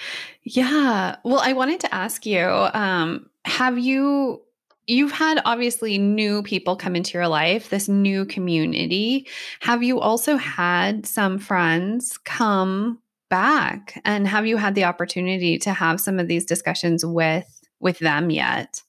Yeah. 0.43 1.17
Well, 1.23 1.39
I 1.39 1.53
wanted 1.53 1.81
to 1.81 1.93
ask 1.93 2.25
you, 2.25 2.47
um, 2.47 3.29
have 3.45 3.77
you? 3.77 4.41
You've 4.87 5.11
had 5.11 5.41
obviously 5.45 5.97
new 5.97 6.43
people 6.43 6.75
come 6.75 6.95
into 6.95 7.17
your 7.17 7.27
life, 7.27 7.69
this 7.69 7.87
new 7.89 8.25
community. 8.25 9.27
Have 9.59 9.83
you 9.83 9.99
also 9.99 10.37
had 10.37 11.05
some 11.05 11.39
friends 11.39 12.17
come 12.17 12.99
back 13.29 14.01
and 14.05 14.27
have 14.27 14.45
you 14.45 14.55
had 14.55 14.73
the 14.73 14.85
opportunity 14.85 15.57
to 15.59 15.73
have 15.73 15.99
some 15.99 16.17
of 16.17 16.27
these 16.29 16.45
discussions 16.45 17.05
with 17.05 17.45
with 17.79 17.99
them 17.99 18.29
yet 18.29 18.81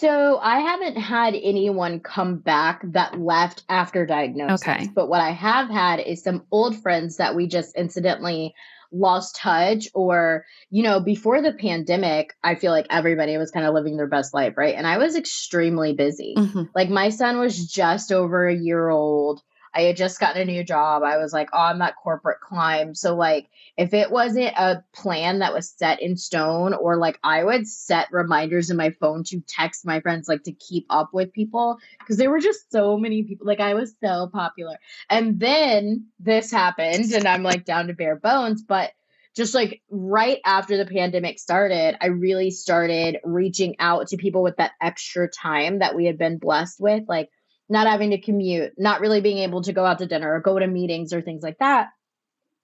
so 0.00 0.38
I 0.38 0.60
haven't 0.60 0.96
had 0.96 1.34
anyone 1.34 2.00
come 2.00 2.38
back 2.38 2.80
that 2.92 3.20
left 3.20 3.64
after 3.68 4.06
diagnosis. 4.06 4.66
Okay. 4.66 4.88
But 4.94 5.10
what 5.10 5.20
I 5.20 5.32
have 5.32 5.68
had 5.68 6.00
is 6.00 6.22
some 6.22 6.46
old 6.50 6.80
friends 6.80 7.18
that 7.18 7.34
we 7.34 7.46
just 7.46 7.76
incidentally 7.76 8.54
lost 8.92 9.36
touch 9.36 9.88
or 9.94 10.44
you 10.70 10.82
know 10.82 11.00
before 11.00 11.40
the 11.42 11.52
pandemic 11.52 12.34
i 12.42 12.54
feel 12.54 12.72
like 12.72 12.86
everybody 12.90 13.36
was 13.36 13.50
kind 13.50 13.66
of 13.66 13.74
living 13.74 13.96
their 13.96 14.06
best 14.06 14.34
life 14.34 14.56
right? 14.56 14.74
And 14.74 14.86
i 14.86 14.98
was 14.98 15.16
extremely 15.16 15.92
busy. 15.92 16.34
Mm-hmm. 16.36 16.64
like 16.74 16.90
my 16.90 17.10
son 17.10 17.38
was 17.38 17.66
just 17.66 18.12
over 18.12 18.46
a 18.46 18.54
year 18.54 18.88
old 18.88 19.42
I 19.74 19.82
had 19.82 19.96
just 19.96 20.18
gotten 20.18 20.42
a 20.42 20.44
new 20.44 20.64
job. 20.64 21.02
I 21.02 21.18
was 21.18 21.32
like 21.32 21.48
oh, 21.52 21.58
on 21.58 21.78
that 21.78 21.96
corporate 21.96 22.40
climb. 22.40 22.94
So 22.94 23.14
like 23.14 23.48
if 23.76 23.94
it 23.94 24.10
wasn't 24.10 24.56
a 24.56 24.82
plan 24.92 25.38
that 25.38 25.54
was 25.54 25.70
set 25.70 26.02
in 26.02 26.16
stone 26.16 26.74
or 26.74 26.96
like 26.96 27.18
I 27.22 27.44
would 27.44 27.66
set 27.66 28.08
reminders 28.10 28.70
in 28.70 28.76
my 28.76 28.90
phone 28.90 29.24
to 29.24 29.40
text 29.46 29.86
my 29.86 30.00
friends 30.00 30.28
like 30.28 30.44
to 30.44 30.52
keep 30.52 30.86
up 30.90 31.10
with 31.12 31.32
people 31.32 31.78
because 31.98 32.16
there 32.16 32.30
were 32.30 32.40
just 32.40 32.70
so 32.72 32.96
many 32.96 33.22
people 33.22 33.46
like 33.46 33.60
I 33.60 33.74
was 33.74 33.94
so 34.02 34.28
popular. 34.32 34.78
And 35.08 35.38
then 35.38 36.06
this 36.18 36.50
happened 36.50 37.12
and 37.12 37.26
I'm 37.26 37.42
like 37.42 37.64
down 37.64 37.86
to 37.86 37.94
bare 37.94 38.16
bones, 38.16 38.62
but 38.62 38.92
just 39.36 39.54
like 39.54 39.80
right 39.90 40.38
after 40.44 40.76
the 40.76 40.86
pandemic 40.86 41.38
started, 41.38 41.96
I 42.00 42.06
really 42.06 42.50
started 42.50 43.18
reaching 43.22 43.76
out 43.78 44.08
to 44.08 44.16
people 44.16 44.42
with 44.42 44.56
that 44.56 44.72
extra 44.80 45.28
time 45.28 45.78
that 45.78 45.94
we 45.94 46.06
had 46.06 46.18
been 46.18 46.38
blessed 46.38 46.80
with 46.80 47.04
like 47.08 47.30
not 47.70 47.86
having 47.86 48.10
to 48.10 48.20
commute, 48.20 48.72
not 48.76 49.00
really 49.00 49.20
being 49.20 49.38
able 49.38 49.62
to 49.62 49.72
go 49.72 49.86
out 49.86 49.98
to 49.98 50.06
dinner 50.06 50.34
or 50.34 50.40
go 50.40 50.58
to 50.58 50.66
meetings 50.66 51.12
or 51.12 51.22
things 51.22 51.42
like 51.42 51.58
that, 51.58 51.88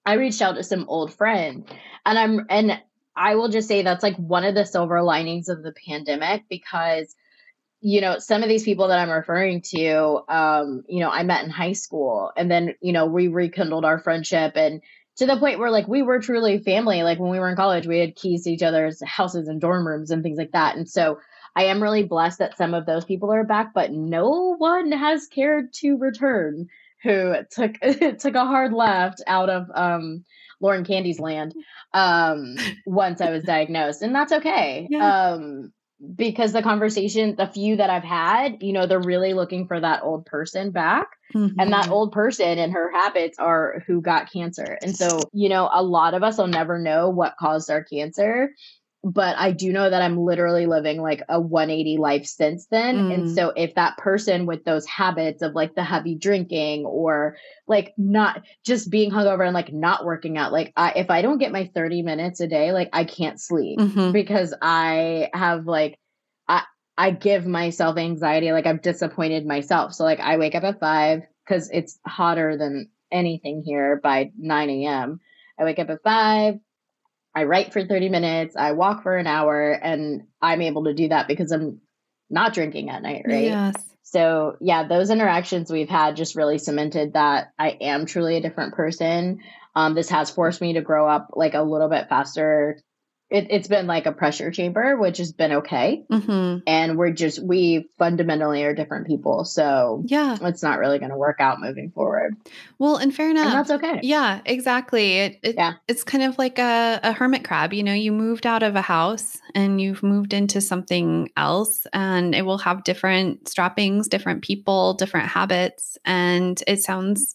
I 0.05 0.15
reached 0.15 0.43
out 0.43 0.57
to 0.57 0.63
some 0.63 0.87
old 0.89 1.15
friends. 1.15 1.69
And 2.05 2.19
I'm 2.19 2.47
and 2.51 2.81
I 3.15 3.37
will 3.37 3.49
just 3.49 3.69
say 3.69 3.83
that's 3.83 4.03
like 4.03 4.17
one 4.17 4.45
of 4.45 4.55
the 4.55 4.67
silver 4.67 5.03
linings 5.03 5.49
of 5.49 5.63
the 5.63 5.73
pandemic 5.87 6.45
because 6.51 7.15
you 7.81 8.01
know 8.01 8.19
some 8.19 8.43
of 8.43 8.49
these 8.49 8.65
people 8.65 8.89
that 8.89 8.99
i'm 8.99 9.11
referring 9.11 9.61
to 9.61 10.21
um 10.29 10.83
you 10.89 11.01
know 11.01 11.11
i 11.11 11.23
met 11.23 11.45
in 11.45 11.51
high 11.51 11.75
school 11.75 12.33
and 12.35 12.51
then 12.51 12.75
you 12.81 12.91
know 12.91 13.05
we 13.05 13.29
rekindled 13.29 13.85
our 13.85 13.99
friendship 13.99 14.53
and 14.57 14.81
to 15.17 15.27
the 15.27 15.37
point 15.37 15.59
where 15.59 15.71
like 15.71 15.87
we 15.87 16.03
were 16.03 16.19
truly 16.19 16.59
family 16.59 17.03
like 17.03 17.19
when 17.19 17.31
we 17.31 17.39
were 17.39 17.51
in 17.51 17.55
college 17.57 17.87
we 17.87 17.99
had 17.99 18.17
keys 18.17 18.45
to 18.45 18.51
each 18.51 18.63
other's 18.63 19.03
houses 19.05 19.47
and 19.47 19.61
dorm 19.61 19.87
rooms 19.87 20.11
and 20.11 20.23
things 20.23 20.39
like 20.39 20.53
that 20.53 20.75
and 20.75 20.89
so 20.89 21.19
I 21.57 21.65
am 21.65 21.83
really 21.83 22.05
blessed 22.05 22.39
that 22.39 22.59
some 22.59 22.75
of 22.75 22.85
those 22.85 23.07
people 23.07 23.33
are 23.33 23.43
back, 23.43 23.73
but 23.75 23.91
no 23.91 24.55
one 24.59 24.93
has 24.93 25.27
cared 25.27 25.73
to 25.75 25.97
return 25.97 26.69
who 27.03 27.35
took 27.51 27.81
took 28.19 28.35
a 28.35 28.45
hard 28.45 28.75
left 28.75 29.23
out 29.27 29.49
of 29.49 29.71
um, 29.75 30.25
Lauren 30.61 30.85
Candies 30.85 31.19
land 31.19 31.55
um, 31.95 32.57
once 32.85 33.21
I 33.23 33.31
was 33.31 33.43
diagnosed, 33.43 34.03
and 34.03 34.15
that's 34.15 34.33
okay. 34.33 34.87
Yeah. 34.91 35.31
Um, 35.31 35.73
because 36.15 36.53
the 36.53 36.63
conversation, 36.63 37.37
the 37.37 37.47
few 37.47 37.77
that 37.77 37.89
I've 37.89 38.05
had, 38.05 38.63
you 38.63 38.75
know, 38.75 38.87
they're 38.87 39.01
really 39.01 39.33
looking 39.33 39.67
for 39.67 39.81
that 39.81 40.03
old 40.03 40.27
person 40.27 40.71
back. 40.71 41.09
Mm-hmm. 41.35 41.59
And 41.59 41.73
that 41.73 41.85
mm-hmm. 41.85 41.93
old 41.95 42.13
person 42.13 42.59
and 42.59 42.75
her 42.75 42.93
habits 42.93 43.39
are 43.39 43.83
who 43.87 44.03
got 44.03 44.31
cancer. 44.31 44.79
And 44.83 44.95
so, 44.95 45.21
you 45.33 45.49
know, 45.49 45.71
a 45.73 45.83
lot 45.83 46.13
of 46.13 46.23
us 46.23 46.37
will 46.37 46.49
never 46.49 46.79
know 46.79 47.09
what 47.09 47.39
caused 47.39 47.71
our 47.71 47.83
cancer 47.83 48.51
but 49.05 49.37
I 49.39 49.53
do 49.53 49.73
know 49.73 49.89
that 49.89 50.03
I'm 50.03 50.19
literally 50.19 50.67
living 50.67 51.01
like 51.01 51.23
a 51.29 51.41
180 51.41 51.97
life 51.99 52.27
since 52.27 52.67
then. 52.67 52.97
Mm. 52.97 53.15
And 53.15 53.31
so 53.31 53.53
if 53.57 53.75
that 53.77 53.97
person 53.99 54.47
with 54.47 54.65
those 54.65 54.85
habits 54.87 55.43
of 55.43 55.55
like 55.55 55.75
the 55.75 55.85
heavy 55.85 56.17
drinking 56.17 56.85
or 56.87 57.37
like 57.69 57.95
not 57.97 58.43
just 58.65 58.91
being 58.91 59.11
hungover 59.13 59.45
and 59.45 59.55
like 59.55 59.73
not 59.73 60.05
working 60.05 60.37
out, 60.39 60.53
like 60.53 60.73
I, 60.77 60.93
if 60.97 61.11
I 61.11 61.23
don't 61.23 61.39
get 61.39 61.53
my 61.53 61.71
30 61.73 62.03
minutes 62.03 62.41
a 62.41 62.49
day, 62.49 62.73
like 62.73 62.91
I 62.93 63.05
can't 63.05 63.41
sleep 63.41 63.79
mm-hmm. 63.79 64.11
because 64.11 64.53
I 64.61 65.31
have 65.33 65.67
like, 65.67 65.99
I, 66.49 66.65
I 66.99 67.13
give 67.13 67.47
myself 67.47 67.99
anxiety. 67.99 68.51
Like 68.51 68.67
I've 68.67 68.83
disappointed 68.83 69.47
myself. 69.47 69.95
So 69.95 70.03
like 70.03 70.21
I 70.21 70.37
wake 70.39 70.57
up 70.57 70.65
at 70.65 70.81
five 70.81 71.23
because 71.47 71.71
it's 71.71 71.99
hotter 72.05 72.57
than 72.57 72.89
anything 73.13 73.63
here 73.65 74.01
by 74.03 74.33
9 74.37 74.71
a.m. 74.71 75.21
I 75.59 75.65
wake 75.65 75.79
up 75.79 75.91
at 75.91 76.03
five 76.03 76.59
I 77.37 77.45
write 77.45 77.75
for 77.75 77.85
30 77.85 78.09
minutes, 78.09 78.57
I 78.57 78.73
walk 78.73 79.03
for 79.03 79.15
an 79.15 79.27
hour, 79.27 79.71
and 79.71 80.23
I'm 80.41 80.63
able 80.63 80.85
to 80.85 80.95
do 80.95 81.09
that 81.09 81.29
because 81.29 81.53
I'm 81.53 81.83
not 82.31 82.55
drinking 82.55 82.89
at 82.89 83.03
night, 83.03 83.25
right? 83.27 83.45
Yes. 83.45 83.75
So, 84.03 84.57
yeah, 84.61 84.89
those 84.89 85.11
interactions 85.11 85.71
we've 85.71 85.89
had 85.89 86.17
just 86.17 86.35
really 86.35 86.57
cemented 86.57 87.13
that 87.13 87.53
I 87.59 87.77
am 87.83 88.07
truly 88.07 88.37
a 88.37 88.41
different 88.41 88.73
person. 88.73 89.41
Um, 89.75 89.95
this 89.95 90.09
has 90.09 90.31
forced 90.31 90.63
me 90.63 90.73
to 90.75 90.81
grow 90.81 91.07
up 91.07 91.33
like 91.35 91.53
a 91.53 91.61
little 91.61 91.91
bit 91.91 92.09
faster 92.09 92.79
it, 93.29 93.51
has 93.51 93.67
been 93.67 93.87
like 93.87 94.07
a 94.07 94.13
pressure 94.13 94.51
chamber, 94.53 94.97
which 94.97 95.19
has 95.19 95.33
been 95.33 95.53
okay. 95.53 96.05
Mm-hmm. 96.11 96.59
And 96.67 96.97
we're 96.97 97.13
just, 97.13 97.43
we 97.43 97.89
fundamentally 97.99 98.63
are 98.65 98.75
different 98.75 99.07
people. 99.07 99.45
So 99.45 100.05
yeah, 100.07 100.37
it's 100.43 100.63
not 100.63 100.79
really 100.79 100.99
going 100.99 101.11
to 101.11 101.17
work 101.17 101.41
out 101.41 101.61
moving 101.61 101.91
forward. 101.91 102.37
Well, 102.79 102.97
and 102.97 103.15
fair 103.15 103.31
enough. 103.31 103.47
And 103.47 103.55
that's 103.55 103.71
okay. 103.71 104.01
Yeah, 104.03 104.41
exactly. 104.45 105.19
It, 105.19 105.39
it, 105.43 105.55
yeah. 105.57 105.75
It's 105.89 106.05
kind 106.05 106.23
of 106.23 106.39
like 106.39 106.61
a, 106.61 107.01
a 107.03 107.13
hermit 107.13 107.45
crab. 107.45 107.73
You 107.73 107.83
know, 107.83 107.95
you 107.95 108.13
moved 108.13 108.47
out 108.47 108.63
of 108.63 108.77
a 108.77 108.83
house 108.83 109.39
and 109.57 109.81
you've 109.81 110.05
moved 110.05 110.33
into 110.33 110.61
something 110.61 111.31
else 111.37 111.85
and 111.93 112.33
it 112.33 112.43
will 112.43 112.59
have 112.59 112.85
different 112.85 113.49
strappings, 113.49 114.07
different 114.07 114.43
people, 114.43 114.95
different 114.95 115.29
habits. 115.29 115.99
And 116.05 116.63
it 116.69 116.81
sounds 116.81 117.35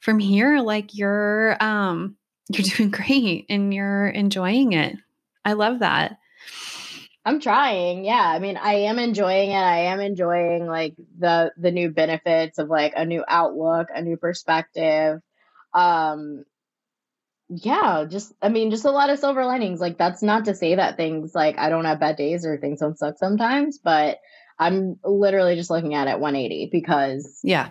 from 0.00 0.18
here 0.18 0.58
like 0.60 0.96
you're, 0.96 1.62
um, 1.62 2.16
you're 2.48 2.76
doing 2.76 2.90
great 2.90 3.46
and 3.48 3.72
you're 3.72 4.08
enjoying 4.08 4.72
it. 4.72 4.96
I 5.48 5.54
love 5.54 5.78
that. 5.78 6.18
I'm 7.24 7.40
trying. 7.40 8.04
Yeah. 8.04 8.22
I 8.22 8.38
mean, 8.38 8.58
I 8.58 8.74
am 8.74 8.98
enjoying 8.98 9.52
it. 9.52 9.54
I 9.54 9.86
am 9.86 9.98
enjoying 9.98 10.66
like 10.66 10.94
the 11.18 11.52
the 11.56 11.70
new 11.70 11.90
benefits 11.90 12.58
of 12.58 12.68
like 12.68 12.92
a 12.94 13.06
new 13.06 13.24
outlook, 13.26 13.88
a 13.94 14.02
new 14.02 14.18
perspective. 14.18 15.20
Um 15.72 16.44
yeah, 17.48 18.04
just 18.06 18.34
I 18.42 18.50
mean, 18.50 18.70
just 18.70 18.84
a 18.84 18.90
lot 18.90 19.08
of 19.08 19.18
silver 19.18 19.46
linings. 19.46 19.80
Like 19.80 19.96
that's 19.96 20.22
not 20.22 20.44
to 20.44 20.54
say 20.54 20.74
that 20.74 20.98
things 20.98 21.34
like 21.34 21.56
I 21.56 21.70
don't 21.70 21.86
have 21.86 21.98
bad 21.98 22.16
days 22.16 22.44
or 22.44 22.58
things 22.58 22.80
don't 22.80 22.98
suck 22.98 23.16
sometimes, 23.16 23.78
but 23.78 24.18
I'm 24.58 24.98
literally 25.02 25.56
just 25.56 25.70
looking 25.70 25.94
at 25.94 26.08
it 26.08 26.20
180 26.20 26.68
because 26.70 27.40
yeah. 27.42 27.70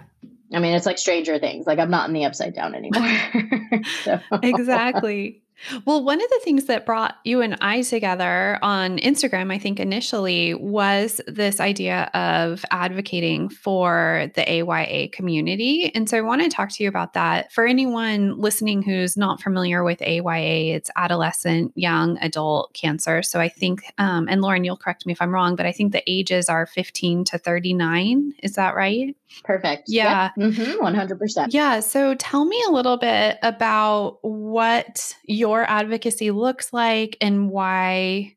I 0.51 0.59
mean, 0.59 0.75
it's 0.75 0.87
like 0.87 0.97
Stranger 0.97 1.37
Things. 1.37 1.67
Like 1.67 1.77
I'm 1.77 1.91
not 1.91 2.07
in 2.07 2.15
the 2.15 2.25
upside 2.25 2.55
down 2.55 2.73
anymore. 2.73 3.83
so. 4.03 4.19
Exactly. 4.41 5.43
Well, 5.85 6.03
one 6.03 6.21
of 6.21 6.29
the 6.29 6.39
things 6.43 6.65
that 6.65 6.85
brought 6.85 7.15
you 7.23 7.41
and 7.41 7.57
I 7.61 7.81
together 7.81 8.59
on 8.61 8.97
Instagram, 8.99 9.51
I 9.51 9.57
think 9.57 9.79
initially, 9.79 10.53
was 10.53 11.19
this 11.27 11.59
idea 11.59 12.09
of 12.13 12.63
advocating 12.71 13.49
for 13.49 14.31
the 14.35 14.49
AYA 14.49 15.09
community. 15.09 15.91
And 15.93 16.09
so 16.09 16.17
I 16.17 16.21
want 16.21 16.41
to 16.43 16.49
talk 16.49 16.69
to 16.73 16.83
you 16.83 16.89
about 16.89 17.13
that. 17.13 17.51
For 17.51 17.65
anyone 17.65 18.39
listening 18.39 18.81
who's 18.81 19.17
not 19.17 19.41
familiar 19.41 19.83
with 19.83 20.01
AYA, 20.01 20.75
it's 20.75 20.91
adolescent, 20.95 21.71
young 21.75 22.17
adult 22.19 22.73
cancer. 22.73 23.23
So 23.23 23.39
I 23.39 23.49
think, 23.49 23.81
um, 23.97 24.27
and 24.29 24.41
Lauren, 24.41 24.63
you'll 24.63 24.77
correct 24.77 25.05
me 25.05 25.13
if 25.13 25.21
I'm 25.21 25.33
wrong, 25.33 25.55
but 25.55 25.65
I 25.65 25.71
think 25.71 25.91
the 25.91 26.03
ages 26.07 26.49
are 26.49 26.65
15 26.65 27.25
to 27.25 27.37
39. 27.37 28.33
Is 28.43 28.53
that 28.53 28.75
right? 28.75 29.15
Perfect. 29.43 29.83
Yeah. 29.87 30.31
Yep. 30.37 30.53
Mm-hmm, 30.53 30.85
100%. 30.85 31.47
Yeah. 31.51 31.79
So 31.79 32.15
tell 32.15 32.45
me 32.45 32.61
a 32.67 32.71
little 32.71 32.97
bit 32.97 33.37
about 33.43 34.19
what 34.21 35.15
your 35.25 35.46
advocacy 35.55 36.31
looks 36.31 36.73
like 36.73 37.17
and 37.21 37.49
why, 37.49 38.35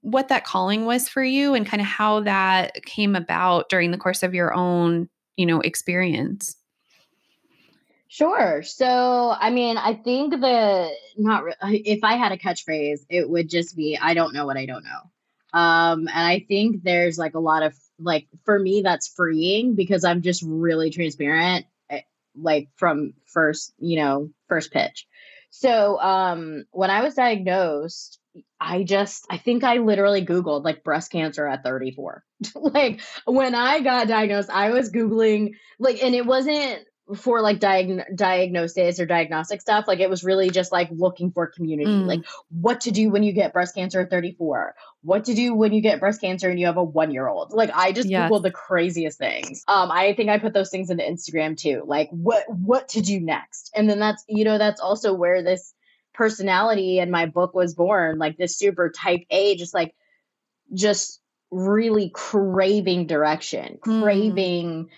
what 0.00 0.28
that 0.28 0.44
calling 0.44 0.86
was 0.86 1.08
for 1.08 1.22
you 1.22 1.54
and 1.54 1.66
kind 1.66 1.80
of 1.80 1.86
how 1.86 2.20
that 2.20 2.84
came 2.84 3.14
about 3.14 3.68
during 3.68 3.90
the 3.90 3.98
course 3.98 4.22
of 4.22 4.34
your 4.34 4.54
own, 4.54 5.08
you 5.36 5.46
know, 5.46 5.60
experience. 5.60 6.56
Sure. 8.08 8.62
So, 8.62 9.34
I 9.38 9.50
mean, 9.50 9.76
I 9.76 9.94
think 9.94 10.30
the 10.30 10.90
not 11.18 11.44
if 11.62 12.02
I 12.02 12.14
had 12.14 12.32
a 12.32 12.38
catchphrase, 12.38 13.00
it 13.10 13.28
would 13.28 13.50
just 13.50 13.76
be 13.76 13.98
I 14.00 14.14
don't 14.14 14.32
know 14.32 14.46
what 14.46 14.56
I 14.56 14.64
don't 14.64 14.84
know. 14.84 15.58
Um, 15.58 16.00
and 16.08 16.26
I 16.26 16.44
think 16.48 16.82
there's 16.82 17.18
like 17.18 17.34
a 17.34 17.40
lot 17.40 17.62
of 17.62 17.74
like 17.98 18.26
for 18.44 18.58
me 18.58 18.82
that's 18.82 19.08
freeing 19.08 19.74
because 19.74 20.04
I'm 20.04 20.22
just 20.22 20.42
really 20.46 20.90
transparent 20.90 21.66
eh, 21.90 22.00
like 22.34 22.68
from 22.76 23.12
first, 23.26 23.74
you 23.78 23.96
know, 23.96 24.30
first 24.48 24.72
pitch. 24.72 25.06
So, 25.58 25.98
um 26.00 26.64
when 26.70 26.90
I 26.90 27.02
was 27.02 27.14
diagnosed, 27.14 28.18
I 28.60 28.82
just 28.82 29.26
I 29.30 29.38
think 29.38 29.64
I 29.64 29.78
literally 29.78 30.24
googled 30.24 30.64
like 30.64 30.84
breast 30.84 31.10
cancer 31.10 31.46
at 31.46 31.64
34. 31.64 32.22
like 32.54 33.00
when 33.24 33.54
I 33.54 33.80
got 33.80 34.08
diagnosed, 34.08 34.50
I 34.50 34.70
was 34.70 34.92
googling 34.92 35.52
like 35.78 36.02
and 36.02 36.14
it 36.14 36.26
wasn't 36.26 36.84
for 37.14 37.40
like 37.40 37.60
diag- 37.60 38.16
diagnosis 38.16 38.98
or 38.98 39.06
diagnostic 39.06 39.60
stuff 39.60 39.84
like 39.86 40.00
it 40.00 40.10
was 40.10 40.24
really 40.24 40.50
just 40.50 40.72
like 40.72 40.88
looking 40.90 41.30
for 41.30 41.46
community 41.46 41.90
mm. 41.90 42.06
like 42.06 42.24
what 42.48 42.80
to 42.80 42.90
do 42.90 43.10
when 43.10 43.22
you 43.22 43.32
get 43.32 43.52
breast 43.52 43.74
cancer 43.76 44.00
at 44.00 44.10
34 44.10 44.74
what 45.02 45.24
to 45.24 45.34
do 45.34 45.54
when 45.54 45.72
you 45.72 45.80
get 45.80 46.00
breast 46.00 46.20
cancer 46.20 46.50
and 46.50 46.58
you 46.58 46.66
have 46.66 46.76
a 46.76 46.82
one 46.82 47.12
year 47.12 47.28
old 47.28 47.52
like 47.52 47.70
i 47.74 47.92
just 47.92 48.08
yes. 48.08 48.28
googled 48.28 48.42
the 48.42 48.50
craziest 48.50 49.18
things 49.18 49.62
um 49.68 49.90
i 49.92 50.14
think 50.14 50.30
i 50.30 50.38
put 50.38 50.52
those 50.52 50.70
things 50.70 50.90
into 50.90 51.04
instagram 51.04 51.56
too 51.56 51.82
like 51.86 52.08
what 52.10 52.44
what 52.48 52.88
to 52.88 53.00
do 53.00 53.20
next 53.20 53.70
and 53.76 53.88
then 53.88 54.00
that's 54.00 54.24
you 54.28 54.44
know 54.44 54.58
that's 54.58 54.80
also 54.80 55.14
where 55.14 55.44
this 55.44 55.74
personality 56.12 56.98
and 56.98 57.12
my 57.12 57.26
book 57.26 57.54
was 57.54 57.74
born 57.74 58.18
like 58.18 58.36
this 58.36 58.56
super 58.56 58.90
type 58.90 59.22
a 59.30 59.54
just 59.54 59.74
like 59.74 59.94
just 60.74 61.20
really 61.52 62.10
craving 62.10 63.06
direction 63.06 63.78
mm. 63.86 64.02
craving 64.02 64.88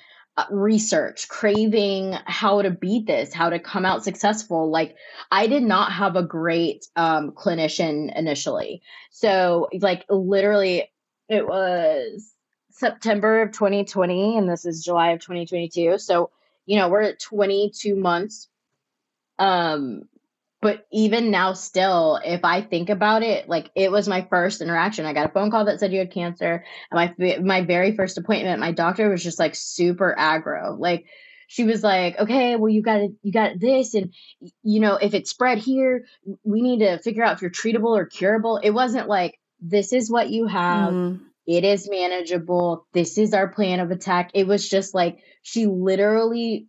research, 0.51 1.29
craving 1.29 2.15
how 2.25 2.63
to 2.63 2.71
beat 2.71 3.07
this, 3.07 3.33
how 3.33 3.51
to 3.51 3.59
come 3.59 3.85
out 3.85 4.05
successful. 4.05 4.71
Like 4.71 4.97
I 5.31 5.47
did 5.47 5.63
not 5.63 5.93
have 5.93 6.17
a 6.17 6.23
great 6.23 6.87
um, 6.97 7.33
clinician 7.33 8.17
initially. 8.17 8.83
So 9.11 9.69
like 9.81 10.05
literally 10.09 10.91
it 11.29 11.47
was 11.47 12.35
September 12.71 13.43
of 13.43 13.53
2020 13.53 14.39
and 14.39 14.49
this 14.49 14.65
is 14.65 14.85
July 14.85 15.11
of 15.11 15.21
2022. 15.21 15.99
So, 15.99 16.31
you 16.67 16.79
know, 16.79 16.89
we're 16.89 17.03
at 17.03 17.21
22 17.21 17.97
months 17.97 18.49
um 19.39 20.03
but 20.61 20.87
even 20.93 21.31
now 21.31 21.53
still 21.53 22.19
if 22.25 22.45
i 22.45 22.61
think 22.61 22.91
about 22.91 23.23
it 23.23 23.49
like 23.49 23.71
it 23.75 23.91
was 23.91 24.09
my 24.09 24.27
first 24.29 24.61
interaction. 24.61 25.07
I 25.07 25.13
got 25.13 25.27
a 25.27 25.33
phone 25.33 25.51
call 25.51 25.65
that 25.67 25.81
said 25.81 25.93
you 25.93 25.99
had 25.99 26.13
cancer 26.13 26.65
and 26.91 27.15
my 27.19 27.39
my 27.39 27.63
very 27.63 27.97
first 27.97 28.19
appointment 28.19 28.61
my 28.61 28.73
doctor 28.73 29.09
was 29.09 29.23
just 29.23 29.39
like 29.39 29.55
super 29.55 30.15
aggro. 30.19 30.79
Like 30.79 31.07
she 31.47 31.65
was 31.65 31.83
like 31.83 32.19
okay 32.19 32.57
well 32.57 32.69
you 32.69 32.83
got 32.83 33.01
you 33.23 33.33
got 33.33 33.59
this 33.59 33.95
and 33.95 34.13
you 34.63 34.81
know 34.81 34.97
if 34.97 35.15
it's 35.15 35.31
spread 35.31 35.59
here 35.59 36.05
we 36.45 36.61
need 36.61 36.81
to 36.81 36.99
figure 36.99 37.25
out 37.25 37.37
if 37.37 37.43
you're 37.43 37.51
treatable 37.51 37.97
or 37.97 38.07
curable. 38.07 38.59
It 38.59 38.71
wasn't 38.71 39.09
like 39.09 39.39
this 39.61 39.93
is 39.93 40.11
what 40.11 40.31
you 40.31 40.47
have. 40.47 40.93
Mm. 40.93 41.21
it 41.47 41.65
is 41.65 41.89
manageable. 41.91 42.87
This 42.93 43.19
is 43.19 43.33
our 43.35 43.49
plan 43.49 43.81
of 43.81 43.91
attack. 43.91 44.31
It 44.35 44.47
was 44.47 44.69
just 44.69 44.95
like 44.95 45.19
she 45.43 45.67
literally 45.67 46.67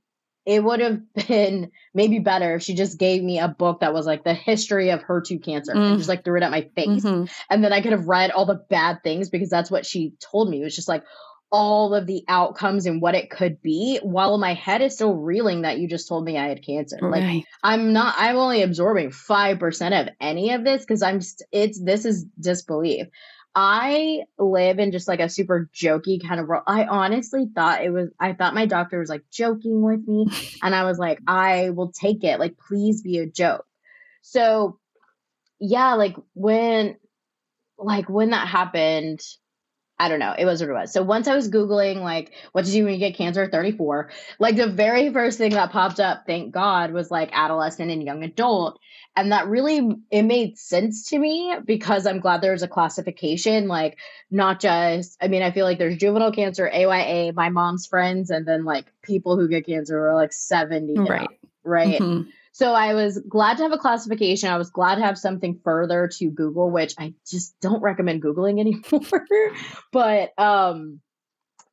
it 0.50 0.64
would 0.64 0.80
have 0.80 1.14
been 1.28 1.72
maybe 1.94 2.18
better 2.18 2.56
if 2.56 2.64
she 2.64 2.74
just 2.74 2.98
gave 2.98 3.24
me 3.24 3.38
a 3.40 3.48
book 3.48 3.82
that 3.82 3.94
was 3.94 4.08
like 4.08 4.24
the 4.24 4.34
history 4.34 4.90
of 4.90 5.04
HER2 5.04 5.44
cancer 5.44 5.74
mm. 5.74 5.92
and 5.92 5.98
just 5.98 6.10
like 6.10 6.24
threw 6.24 6.38
it 6.38 6.44
at 6.44 6.50
my 6.50 6.68
face. 6.76 7.04
Mm-hmm. 7.04 7.26
And 7.52 7.64
then 7.64 7.72
I 7.72 7.82
could 7.82 7.92
have 7.92 8.08
read 8.08 8.32
all 8.32 8.48
the 8.48 8.56
bad 8.56 9.04
things 9.04 9.30
because 9.30 9.50
that's 9.50 9.70
what 9.70 9.86
she 9.86 10.14
told 10.20 10.50
me. 10.50 10.62
It 10.62 10.64
was 10.64 10.76
just 10.76 10.88
like 10.88 11.04
all 11.52 11.94
of 11.94 12.08
the 12.08 12.24
outcomes 12.28 12.86
and 12.86 13.02
what 13.02 13.16
it 13.16 13.30
could 13.30 13.62
be 13.62 14.00
while 14.02 14.38
my 14.38 14.54
head 14.54 14.82
is 14.82 14.96
still 14.96 15.16
reeling 15.16 15.64
that 15.64 15.80
you 15.80 15.88
just 15.88 16.08
told 16.08 16.26
me 16.26 16.38
I 16.38 16.48
had 16.48 16.66
cancer. 16.66 16.98
Right. 17.00 17.24
Like 17.24 17.46
I'm 17.64 17.94
not 17.94 18.16
I'm 18.18 18.36
only 18.36 18.64
absorbing 18.64 19.12
5% 19.12 20.02
of 20.02 20.10
any 20.20 20.52
of 20.54 20.64
this 20.64 20.82
because 20.82 21.04
I'm 21.04 21.22
st- 21.22 21.48
it's 21.52 21.80
this 21.80 22.06
is 22.06 22.26
disbelief. 22.40 23.08
I 23.56 24.24
live 24.38 24.80
in 24.80 24.92
just 24.92 25.08
like 25.08 25.20
a 25.20 25.30
super 25.30 25.70
jokey 25.74 26.26
kind 26.26 26.40
of 26.40 26.48
world. 26.48 26.64
I 26.68 26.86
honestly 26.86 27.48
thought 27.54 27.84
it 27.84 27.90
was, 27.90 28.10
I 28.20 28.34
thought 28.34 28.54
my 28.54 28.66
doctor 28.66 29.00
was 29.00 29.10
like 29.10 29.24
joking 29.32 29.82
with 29.82 30.08
me. 30.08 30.28
And 30.64 30.76
I 30.76 30.84
was 30.84 31.00
like, 31.00 31.20
I 31.28 31.70
will 31.72 31.92
take 31.92 32.24
it. 32.24 32.40
Like, 32.40 32.58
please 32.58 33.02
be 33.02 33.20
a 33.20 33.26
joke. 33.26 33.66
So, 34.22 34.78
yeah, 35.60 35.94
like 35.94 36.16
when, 36.34 36.98
like 37.78 38.10
when 38.10 38.32
that 38.32 38.48
happened, 38.48 39.22
I 39.98 40.08
don't 40.08 40.20
know. 40.20 40.34
It 40.38 40.46
was 40.46 40.62
what 40.62 40.70
it 40.70 40.74
was. 40.74 40.94
So 40.94 41.04
once 41.04 41.28
I 41.28 41.36
was 41.36 41.50
Googling, 41.50 42.02
like, 42.02 42.32
what 42.54 42.66
to 42.66 42.72
do 42.72 42.86
when 42.86 42.94
you 42.94 43.00
get 43.00 43.18
cancer 43.18 43.44
at 43.44 43.52
34, 43.52 44.10
like 44.40 44.56
the 44.56 44.68
very 44.68 45.12
first 45.12 45.38
thing 45.38 45.52
that 45.52 45.72
popped 45.72 46.00
up, 46.00 46.24
thank 46.26 46.54
God, 46.54 46.92
was 46.94 47.12
like 47.12 47.30
adolescent 47.34 47.92
and 47.92 48.04
young 48.04 48.24
adult. 48.24 48.80
And 49.20 49.32
that 49.32 49.48
really, 49.48 49.90
it 50.12 50.24
made 50.24 50.58
sense 50.58 51.10
to 51.10 51.20
me 51.20 51.56
because 51.66 52.06
I'm 52.06 52.20
glad 52.20 52.42
there's 52.42 52.64
a 52.64 52.68
classification, 52.68 53.68
like, 53.68 53.98
not 54.32 54.60
just, 54.60 55.18
I 55.22 55.28
mean, 55.28 55.42
I 55.42 55.52
feel 55.52 55.66
like 55.66 55.78
there's 55.78 55.98
juvenile 55.98 56.32
cancer, 56.32 56.70
AYA, 56.70 57.34
my 57.34 57.50
mom's 57.50 57.86
friends, 57.86 58.30
and 58.30 58.48
then 58.48 58.66
like 58.66 58.86
people 59.02 59.38
who 59.38 59.48
get 59.48 59.66
cancer 59.66 60.10
are 60.10 60.16
like 60.16 60.34
70. 60.34 60.98
Right. 61.00 61.22
Now, 61.22 61.28
right. 61.64 62.00
Mm-hmm. 62.00 62.30
So 62.52 62.74
I 62.74 62.94
was 62.94 63.18
glad 63.20 63.58
to 63.58 63.64
have 63.64 63.72
a 63.72 63.78
classification. 63.78 64.50
I 64.50 64.58
was 64.58 64.70
glad 64.70 64.96
to 64.96 65.02
have 65.02 65.18
something 65.18 65.60
further 65.64 66.10
to 66.18 66.30
Google, 66.30 66.70
which 66.70 66.94
I 66.98 67.14
just 67.26 67.58
don't 67.62 67.82
recommend 67.82 68.22
Googling 68.22 68.60
anymore. 68.60 69.26
but 69.94 70.34
um 70.38 71.00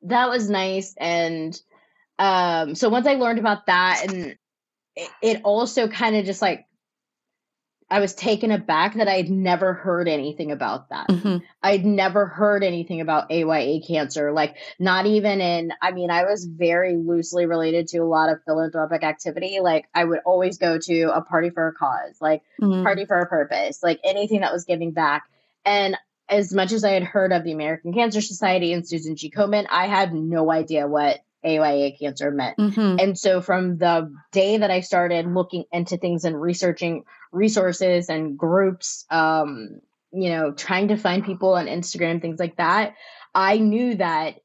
that 0.03 0.29
was 0.29 0.49
nice. 0.49 0.95
And 0.97 1.61
um 2.21 2.77
so 2.77 2.89
once 2.89 3.07
I 3.07 3.15
learned 3.15 3.41
about 3.41 3.67
that 3.67 4.05
and 4.07 4.37
it 5.21 5.41
also 5.43 5.89
kind 5.89 6.15
of 6.15 6.25
just 6.25 6.41
like 6.41 6.66
I 7.89 8.01
was 8.01 8.15
taken 8.15 8.51
aback 8.51 8.95
that 8.95 9.07
I'd 9.07 9.31
never 9.31 9.73
heard 9.73 10.09
anything 10.09 10.51
about 10.51 10.89
that. 10.89 11.09
Mm-hmm. 11.09 11.37
I'd 11.63 11.85
never 11.85 12.27
heard 12.27 12.65
anything 12.65 13.01
about 13.01 13.31
AYA 13.31 13.81
cancer. 13.87 14.33
Like, 14.33 14.57
not 14.81 15.07
even 15.07 15.41
in, 15.41 15.73
I 15.81 15.93
mean, 15.93 16.11
I 16.11 16.25
was 16.25 16.45
very 16.45 16.97
loosely 16.97 17.47
related 17.47 17.87
to 17.89 17.99
a 17.99 18.05
lot 18.05 18.29
of 18.29 18.43
philanthropic 18.45 19.05
activity. 19.05 19.61
Like, 19.61 19.87
I 19.95 20.05
would 20.05 20.21
always 20.27 20.59
go 20.59 20.79
to 20.79 21.03
a 21.15 21.23
party 21.23 21.51
for 21.51 21.69
a 21.69 21.73
cause, 21.73 22.17
like, 22.21 22.43
mm-hmm. 22.61 22.83
party 22.83 23.05
for 23.05 23.21
a 23.21 23.27
purpose, 23.27 23.83
like 23.83 24.01
anything 24.03 24.41
that 24.41 24.53
was 24.53 24.65
giving 24.65 24.91
back. 24.91 25.31
And 25.65 25.97
as 26.29 26.53
much 26.53 26.73
as 26.73 26.83
I 26.83 26.91
had 26.91 27.05
heard 27.05 27.33
of 27.33 27.45
the 27.45 27.53
American 27.53 27.93
Cancer 27.93 28.21
Society 28.21 28.73
and 28.73 28.87
Susan 28.87 29.15
G. 29.15 29.31
Komen, 29.31 29.67
I 29.71 29.87
had 29.87 30.13
no 30.13 30.51
idea 30.51 30.89
what 30.89 31.21
AYA 31.45 31.93
cancer 31.99 32.31
meant. 32.31 32.57
Mm-hmm. 32.59 32.97
And 32.99 33.19
so 33.19 33.41
from 33.41 33.79
the 33.79 34.13
day 34.33 34.59
that 34.59 34.71
I 34.71 34.81
started 34.81 35.27
looking 35.27 35.65
into 35.73 35.97
things 35.97 36.25
and 36.25 36.41
researching 36.41 37.05
resources 37.33 38.09
and 38.09 38.37
groups, 38.37 39.05
um, 39.11 39.81
you 40.13 40.31
know, 40.31 40.53
trying 40.53 40.89
to 40.89 40.97
find 40.97 41.25
people 41.25 41.55
on 41.55 41.67
Instagram, 41.67 42.21
things 42.21 42.41
like 42.41 42.57
that, 42.57 42.95
I 43.35 43.59
knew 43.59 43.97
that 43.97 44.37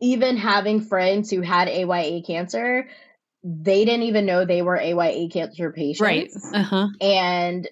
even 0.00 0.36
having 0.36 0.80
friends 0.80 1.30
who 1.30 1.40
had 1.40 1.68
AYA 1.68 2.22
cancer, 2.22 2.88
they 3.42 3.84
didn't 3.84 4.04
even 4.04 4.26
know 4.26 4.44
they 4.44 4.62
were 4.62 4.80
AYA 4.80 5.28
cancer 5.28 5.72
patients. 5.72 6.00
Right. 6.00 6.30
Uh-huh. 6.52 6.88
And 7.00 7.68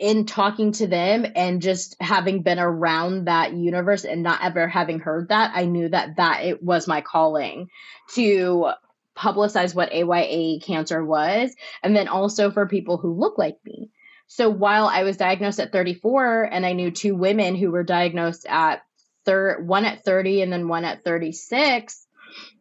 in 0.00 0.26
talking 0.26 0.72
to 0.72 0.86
them 0.86 1.26
and 1.34 1.62
just 1.62 1.96
having 2.00 2.42
been 2.42 2.58
around 2.58 3.26
that 3.26 3.54
universe 3.54 4.04
and 4.04 4.22
not 4.22 4.42
ever 4.42 4.68
having 4.68 5.00
heard 5.00 5.28
that, 5.28 5.52
I 5.54 5.64
knew 5.64 5.88
that 5.88 6.16
that 6.16 6.44
it 6.44 6.62
was 6.62 6.88
my 6.88 7.00
calling 7.00 7.68
to 8.14 8.70
publicize 9.16 9.74
what 9.74 9.92
AYA 9.92 10.60
cancer 10.60 11.04
was, 11.04 11.54
and 11.82 11.94
then 11.94 12.08
also 12.08 12.50
for 12.50 12.66
people 12.66 12.96
who 12.96 13.12
look 13.12 13.38
like 13.38 13.58
me. 13.64 13.90
So 14.26 14.48
while 14.48 14.86
I 14.86 15.02
was 15.02 15.18
diagnosed 15.18 15.60
at 15.60 15.72
34, 15.72 16.44
and 16.44 16.64
I 16.64 16.72
knew 16.72 16.90
two 16.90 17.14
women 17.14 17.54
who 17.54 17.70
were 17.70 17.84
diagnosed 17.84 18.46
at 18.48 18.82
third, 19.24 19.66
one 19.66 19.84
at 19.84 20.04
30 20.04 20.42
and 20.42 20.52
then 20.52 20.68
one 20.68 20.84
at 20.84 21.04
36, 21.04 22.06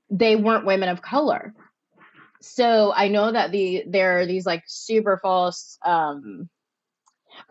they 0.10 0.36
weren't 0.36 0.66
women 0.66 0.90
of 0.90 1.02
color. 1.02 1.54
So 2.42 2.92
I 2.94 3.08
know 3.08 3.32
that 3.32 3.52
the 3.52 3.84
there 3.88 4.20
are 4.20 4.26
these 4.26 4.46
like 4.46 4.64
super 4.66 5.18
false 5.22 5.78
um, 5.86 6.50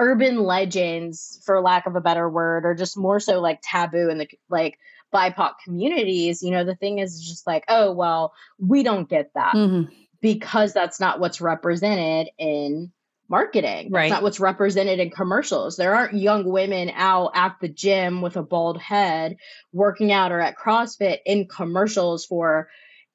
urban 0.00 0.42
legends 0.42 1.40
for 1.44 1.60
lack 1.60 1.86
of 1.86 1.94
a 1.94 2.00
better 2.00 2.28
word 2.28 2.64
or 2.64 2.74
just 2.74 2.96
more 2.96 3.20
so 3.20 3.38
like 3.40 3.60
taboo 3.62 4.08
in 4.08 4.18
the 4.18 4.28
like 4.48 4.78
bipoc 5.14 5.52
communities 5.62 6.42
you 6.42 6.50
know 6.50 6.64
the 6.64 6.74
thing 6.74 6.98
is 6.98 7.20
just 7.20 7.46
like 7.46 7.64
oh 7.68 7.92
well 7.92 8.32
we 8.58 8.82
don't 8.82 9.10
get 9.10 9.30
that 9.34 9.54
mm-hmm. 9.54 9.92
because 10.20 10.72
that's 10.72 10.98
not 11.00 11.20
what's 11.20 11.40
represented 11.40 12.28
in 12.38 12.90
marketing. 13.28 13.90
Right. 13.92 14.10
that's 14.10 14.10
not 14.10 14.22
what's 14.24 14.40
represented 14.40 14.98
in 14.98 15.10
commercials. 15.10 15.76
There 15.76 15.94
aren't 15.94 16.14
young 16.14 16.44
women 16.44 16.90
out 16.92 17.30
at 17.34 17.56
the 17.60 17.68
gym 17.68 18.22
with 18.22 18.36
a 18.36 18.42
bald 18.42 18.80
head 18.80 19.36
working 19.72 20.10
out 20.10 20.32
or 20.32 20.40
at 20.40 20.58
crossfit 20.58 21.18
in 21.24 21.46
commercials 21.46 22.26
for 22.26 22.68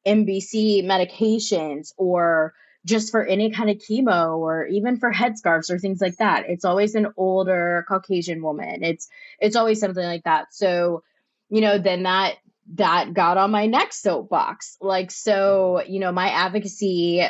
nbc 0.07 0.85
medications 0.85 1.91
or 1.97 2.53
just 2.85 3.11
for 3.11 3.25
any 3.25 3.51
kind 3.51 3.69
of 3.69 3.77
chemo 3.77 4.37
or 4.37 4.65
even 4.67 4.97
for 4.97 5.11
headscarves 5.11 5.71
or 5.71 5.79
things 5.79 5.99
like 5.99 6.17
that. 6.17 6.45
It's 6.47 6.65
always 6.65 6.93
an 6.95 7.07
older 7.17 7.83
Caucasian 7.87 8.41
woman. 8.41 8.83
It's 8.83 9.09
it's 9.39 9.55
always 9.55 9.79
something 9.79 10.03
like 10.03 10.23
that. 10.23 10.53
So, 10.53 11.03
you 11.49 11.61
know, 11.61 11.79
then 11.79 12.03
that 12.03 12.35
that 12.75 13.13
got 13.13 13.37
on 13.37 13.51
my 13.51 13.65
next 13.65 14.01
soapbox. 14.01 14.77
Like 14.79 15.11
so, 15.11 15.81
you 15.85 15.99
know, 15.99 16.11
my 16.11 16.29
advocacy 16.29 17.25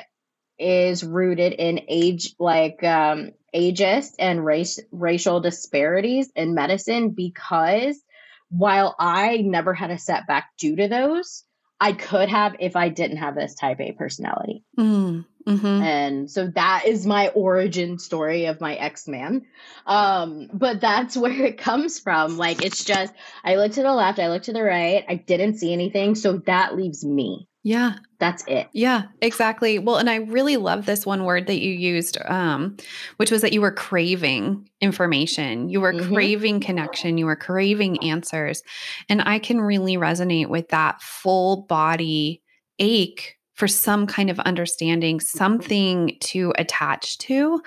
is 0.60 1.04
rooted 1.04 1.54
in 1.54 1.82
age 1.88 2.34
like 2.40 2.84
um 2.84 3.32
ageist 3.54 4.14
and 4.20 4.46
race 4.46 4.80
racial 4.92 5.40
disparities 5.40 6.32
in 6.36 6.54
medicine 6.54 7.10
because 7.10 8.02
while 8.50 8.96
I 9.00 9.38
never 9.38 9.74
had 9.74 9.92
a 9.92 9.98
setback 9.98 10.50
due 10.58 10.76
to 10.76 10.88
those, 10.88 11.44
I 11.80 11.94
could 11.94 12.30
have 12.30 12.56
if 12.60 12.76
I 12.76 12.90
didn't 12.90 13.18
have 13.18 13.36
this 13.36 13.56
type 13.56 13.80
A 13.82 13.92
personality. 13.92 14.64
Mm. 14.78 15.26
Mm-hmm. 15.46 15.66
And 15.68 16.32
so 16.32 16.48
that 16.48 16.86
is 16.88 17.06
my 17.06 17.28
origin 17.30 18.00
story 18.00 18.46
of 18.46 18.62
my 18.62 18.76
X 18.76 19.08
Man. 19.08 19.46
Um, 19.86 20.50
but 20.52 20.82
that's 20.82 21.16
where 21.18 21.46
it 21.46 21.58
comes 21.58 22.00
from. 22.00 22.38
Like, 22.38 22.64
it's 22.64 22.84
just, 22.84 23.14
I 23.44 23.56
look 23.56 23.74
to 23.74 23.84
the 23.84 23.94
left, 23.94 24.20
I 24.20 24.30
look 24.30 24.44
to 24.44 24.54
the 24.54 24.64
right, 24.64 25.06
I 25.08 25.16
didn't 25.16 25.58
see 25.58 25.72
anything. 25.74 26.16
So 26.16 26.38
that 26.46 26.76
leaves 26.76 27.06
me. 27.06 27.48
Yeah. 27.66 27.96
That's 28.20 28.44
it. 28.48 28.70
Yeah, 28.74 29.06
exactly. 29.22 29.80
Well, 29.80 29.98
and 29.98 30.08
I 30.08 30.18
really 30.18 30.56
love 30.56 30.86
this 30.86 31.04
one 31.04 31.26
word 31.26 31.48
that 31.48 31.60
you 31.60 31.72
used, 31.72 32.20
um, 32.26 32.78
which 33.18 33.32
was 33.32 33.42
that 33.42 33.54
you 33.54 33.62
were 33.62 33.72
craving 33.72 34.70
information. 34.82 35.68
You 35.68 35.82
were 35.82 35.92
mm-hmm. 35.92 36.14
craving 36.14 36.60
connection. 36.60 37.18
You 37.18 37.26
were 37.26 37.36
craving 37.36 38.04
answers. 38.04 38.62
And 39.10 39.24
I 39.24 39.40
can 39.40 39.60
really 39.60 39.98
resonate 39.98 40.48
with 40.48 40.70
that 40.70 41.02
full 41.02 41.64
body 41.64 42.44
ache 42.78 43.36
for 43.56 43.68
some 43.68 44.06
kind 44.06 44.30
of 44.30 44.40
understanding, 44.42 45.20
something 45.20 46.18
to 46.20 46.54
attach 46.60 47.18
to. 47.20 47.62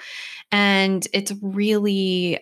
And 0.53 1.07
it's 1.13 1.33
really 1.43 2.39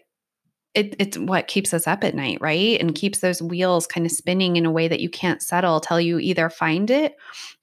it, 0.76 0.94
it's 0.98 1.18
what 1.18 1.48
keeps 1.48 1.72
us 1.72 1.86
up 1.86 2.04
at 2.04 2.14
night, 2.14 2.38
right? 2.40 2.78
And 2.78 2.94
keeps 2.94 3.20
those 3.20 3.40
wheels 3.40 3.86
kind 3.86 4.04
of 4.04 4.12
spinning 4.12 4.56
in 4.56 4.66
a 4.66 4.70
way 4.70 4.88
that 4.88 5.00
you 5.00 5.08
can't 5.08 5.42
settle 5.42 5.80
till 5.80 6.00
you 6.00 6.18
either 6.18 6.50
find 6.50 6.90
it 6.90 7.16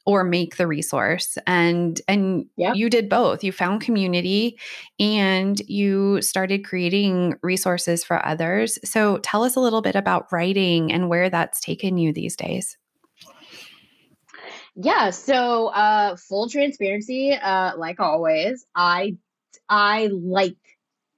or 0.05 0.23
make 0.23 0.57
the 0.57 0.65
resource. 0.65 1.37
And 1.45 2.01
and 2.07 2.47
you 2.73 2.89
did 2.89 3.09
both. 3.09 3.43
You 3.43 3.51
found 3.51 3.81
community 3.81 4.57
and 4.99 5.59
you 5.69 6.21
started 6.23 6.65
creating 6.65 7.35
resources 7.43 8.03
for 8.03 8.25
others. 8.25 8.79
So 8.83 9.19
tell 9.19 9.43
us 9.43 9.55
a 9.55 9.61
little 9.61 9.81
bit 9.81 9.95
about 9.95 10.31
writing 10.31 10.91
and 10.91 11.07
where 11.07 11.29
that's 11.29 11.61
taken 11.61 11.97
you 11.97 12.11
these 12.11 12.35
days. 12.35 12.77
Yeah, 14.75 15.11
so 15.11 15.67
uh 15.67 16.15
full 16.15 16.49
transparency, 16.49 17.31
uh 17.31 17.77
like 17.77 17.99
always, 17.99 18.65
I 18.75 19.17
I 19.69 20.07
like 20.11 20.57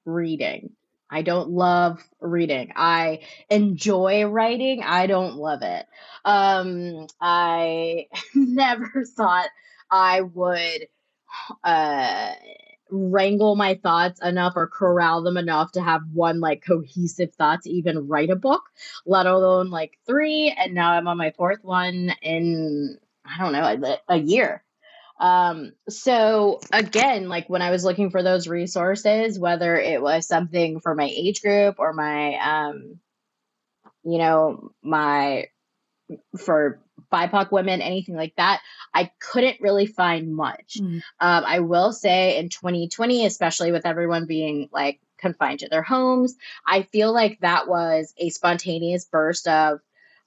reading. 0.05 0.71
I 1.09 1.21
don't 1.21 1.49
love 1.51 2.03
reading. 2.19 2.73
I 2.75 3.21
enjoy 3.49 4.25
writing. 4.25 4.83
I 4.83 5.07
don't 5.07 5.35
love 5.37 5.61
it. 5.61 5.85
Um 6.25 7.07
I 7.21 8.07
never 8.35 9.05
thought 9.05 9.49
I 9.91 10.21
would 10.21 10.87
uh 11.63 12.31
wrangle 12.91 13.55
my 13.55 13.75
thoughts 13.75 14.21
enough 14.21 14.53
or 14.55 14.67
corral 14.67 15.23
them 15.23 15.37
enough 15.37 15.71
to 15.73 15.81
have 15.81 16.01
one 16.13 16.39
like 16.39 16.63
cohesive 16.65 17.33
thought 17.33 17.63
to 17.63 17.69
even 17.69 18.07
write 18.07 18.29
a 18.29 18.35
book, 18.35 18.63
let 19.05 19.25
alone 19.25 19.69
like 19.71 19.97
three. 20.05 20.55
And 20.57 20.73
now 20.73 20.91
I'm 20.91 21.07
on 21.07 21.17
my 21.17 21.31
fourth 21.31 21.63
one 21.63 22.13
in 22.21 22.97
I 23.25 23.39
don't 23.39 23.53
know, 23.53 23.63
a, 23.63 24.15
a 24.15 24.17
year. 24.17 24.64
Um, 25.19 25.73
so 25.87 26.59
again, 26.73 27.29
like 27.29 27.49
when 27.49 27.61
I 27.61 27.71
was 27.71 27.85
looking 27.85 28.09
for 28.09 28.21
those 28.21 28.47
resources, 28.47 29.39
whether 29.39 29.75
it 29.75 30.01
was 30.01 30.27
something 30.27 30.79
for 30.79 30.93
my 30.93 31.05
age 31.05 31.41
group 31.41 31.75
or 31.79 31.93
my, 31.93 32.35
um, 32.35 32.99
you 34.03 34.17
know, 34.17 34.71
my 34.83 35.47
for 36.37 36.81
BIPOC 37.11 37.51
women, 37.51 37.81
anything 37.81 38.15
like 38.15 38.35
that, 38.37 38.61
I 38.93 39.11
couldn't 39.19 39.61
really 39.61 39.85
find 39.85 40.35
much. 40.35 40.77
Mm. 40.79 41.01
Um, 41.19 41.43
I 41.45 41.59
will 41.59 41.93
say 41.93 42.37
in 42.37 42.49
2020, 42.49 43.25
especially 43.25 43.71
with 43.71 43.85
everyone 43.85 44.25
being 44.25 44.69
like 44.71 44.99
confined 45.17 45.59
to 45.59 45.69
their 45.69 45.81
homes, 45.81 46.35
I 46.67 46.83
feel 46.83 47.13
like 47.13 47.39
that 47.39 47.67
was 47.67 48.13
a 48.17 48.29
spontaneous 48.29 49.05
burst 49.05 49.47
of 49.47 49.79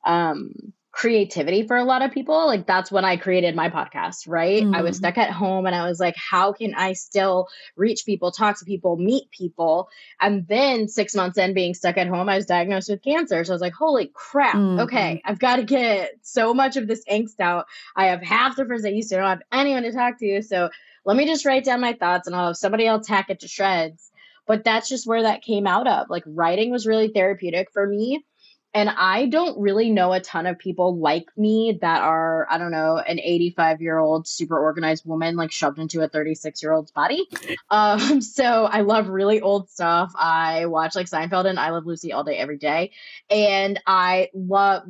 um, 0.04 0.72
creativity 0.98 1.64
for 1.64 1.76
a 1.76 1.84
lot 1.84 2.02
of 2.02 2.10
people. 2.10 2.48
Like 2.48 2.66
that's 2.66 2.90
when 2.90 3.04
I 3.04 3.16
created 3.16 3.54
my 3.54 3.70
podcast, 3.70 4.26
right? 4.26 4.64
Mm-hmm. 4.64 4.74
I 4.74 4.82
was 4.82 4.96
mm-hmm. 4.96 5.04
stuck 5.04 5.18
at 5.18 5.30
home 5.30 5.64
and 5.64 5.74
I 5.74 5.86
was 5.86 6.00
like, 6.00 6.16
how 6.16 6.52
can 6.52 6.74
I 6.74 6.94
still 6.94 7.46
reach 7.76 8.04
people, 8.04 8.32
talk 8.32 8.58
to 8.58 8.64
people, 8.64 8.96
meet 8.96 9.30
people? 9.30 9.88
And 10.20 10.48
then 10.48 10.88
six 10.88 11.14
months 11.14 11.38
in 11.38 11.54
being 11.54 11.74
stuck 11.74 11.96
at 11.98 12.08
home, 12.08 12.28
I 12.28 12.34
was 12.34 12.46
diagnosed 12.46 12.90
with 12.90 13.04
cancer. 13.04 13.44
So 13.44 13.52
I 13.52 13.54
was 13.54 13.62
like, 13.62 13.74
holy 13.74 14.10
crap. 14.12 14.56
Mm-hmm. 14.56 14.80
Okay, 14.80 15.22
I've 15.24 15.38
got 15.38 15.56
to 15.56 15.62
get 15.62 16.14
so 16.22 16.52
much 16.52 16.76
of 16.76 16.88
this 16.88 17.04
angst 17.08 17.38
out. 17.38 17.66
I 17.94 18.06
have 18.06 18.20
half 18.20 18.56
the 18.56 18.66
friends 18.66 18.84
I 18.84 18.88
used 18.88 19.10
to, 19.10 19.18
I 19.18 19.20
don't 19.20 19.28
have 19.28 19.42
anyone 19.52 19.84
to 19.84 19.92
talk 19.92 20.18
to. 20.18 20.42
So 20.42 20.68
let 21.04 21.16
me 21.16 21.26
just 21.26 21.46
write 21.46 21.64
down 21.64 21.80
my 21.80 21.92
thoughts 21.92 22.26
and 22.26 22.34
I'll 22.34 22.48
have 22.48 22.56
somebody 22.56 22.88
else 22.88 23.06
hack 23.06 23.30
it 23.30 23.38
to 23.40 23.48
shreds. 23.48 24.10
But 24.48 24.64
that's 24.64 24.88
just 24.88 25.06
where 25.06 25.22
that 25.22 25.42
came 25.42 25.68
out 25.68 25.86
of. 25.86 26.10
Like 26.10 26.24
writing 26.26 26.72
was 26.72 26.88
really 26.88 27.08
therapeutic 27.08 27.70
for 27.70 27.86
me 27.86 28.24
and 28.74 28.90
I 28.90 29.26
don't 29.26 29.58
really 29.58 29.90
know 29.90 30.12
a 30.12 30.20
ton 30.20 30.46
of 30.46 30.58
people 30.58 30.98
like 30.98 31.26
me 31.36 31.78
that 31.80 32.02
are, 32.02 32.46
I 32.50 32.58
don't 32.58 32.70
know, 32.70 32.98
an 32.98 33.18
85 33.18 33.80
year 33.80 33.98
old 33.98 34.28
super 34.28 34.58
organized 34.58 35.06
woman 35.06 35.36
like 35.36 35.50
shoved 35.50 35.78
into 35.78 36.02
a 36.02 36.08
36 36.08 36.62
year 36.62 36.72
old's 36.72 36.92
body. 36.92 37.26
Um, 37.70 38.20
so 38.22 38.64
I 38.64 38.80
love 38.80 39.08
really 39.08 39.40
old 39.40 39.68
stuff. 39.68 40.12
I 40.16 40.66
watch 40.66 40.94
like 40.94 41.06
Seinfeld 41.06 41.44
and 41.46 41.58
I 41.58 41.70
Love 41.70 41.86
Lucy 41.86 42.12
all 42.12 42.24
day, 42.24 42.36
every 42.36 42.56
day. 42.56 42.92
And 43.28 43.78
I 43.86 44.30
love, 44.32 44.84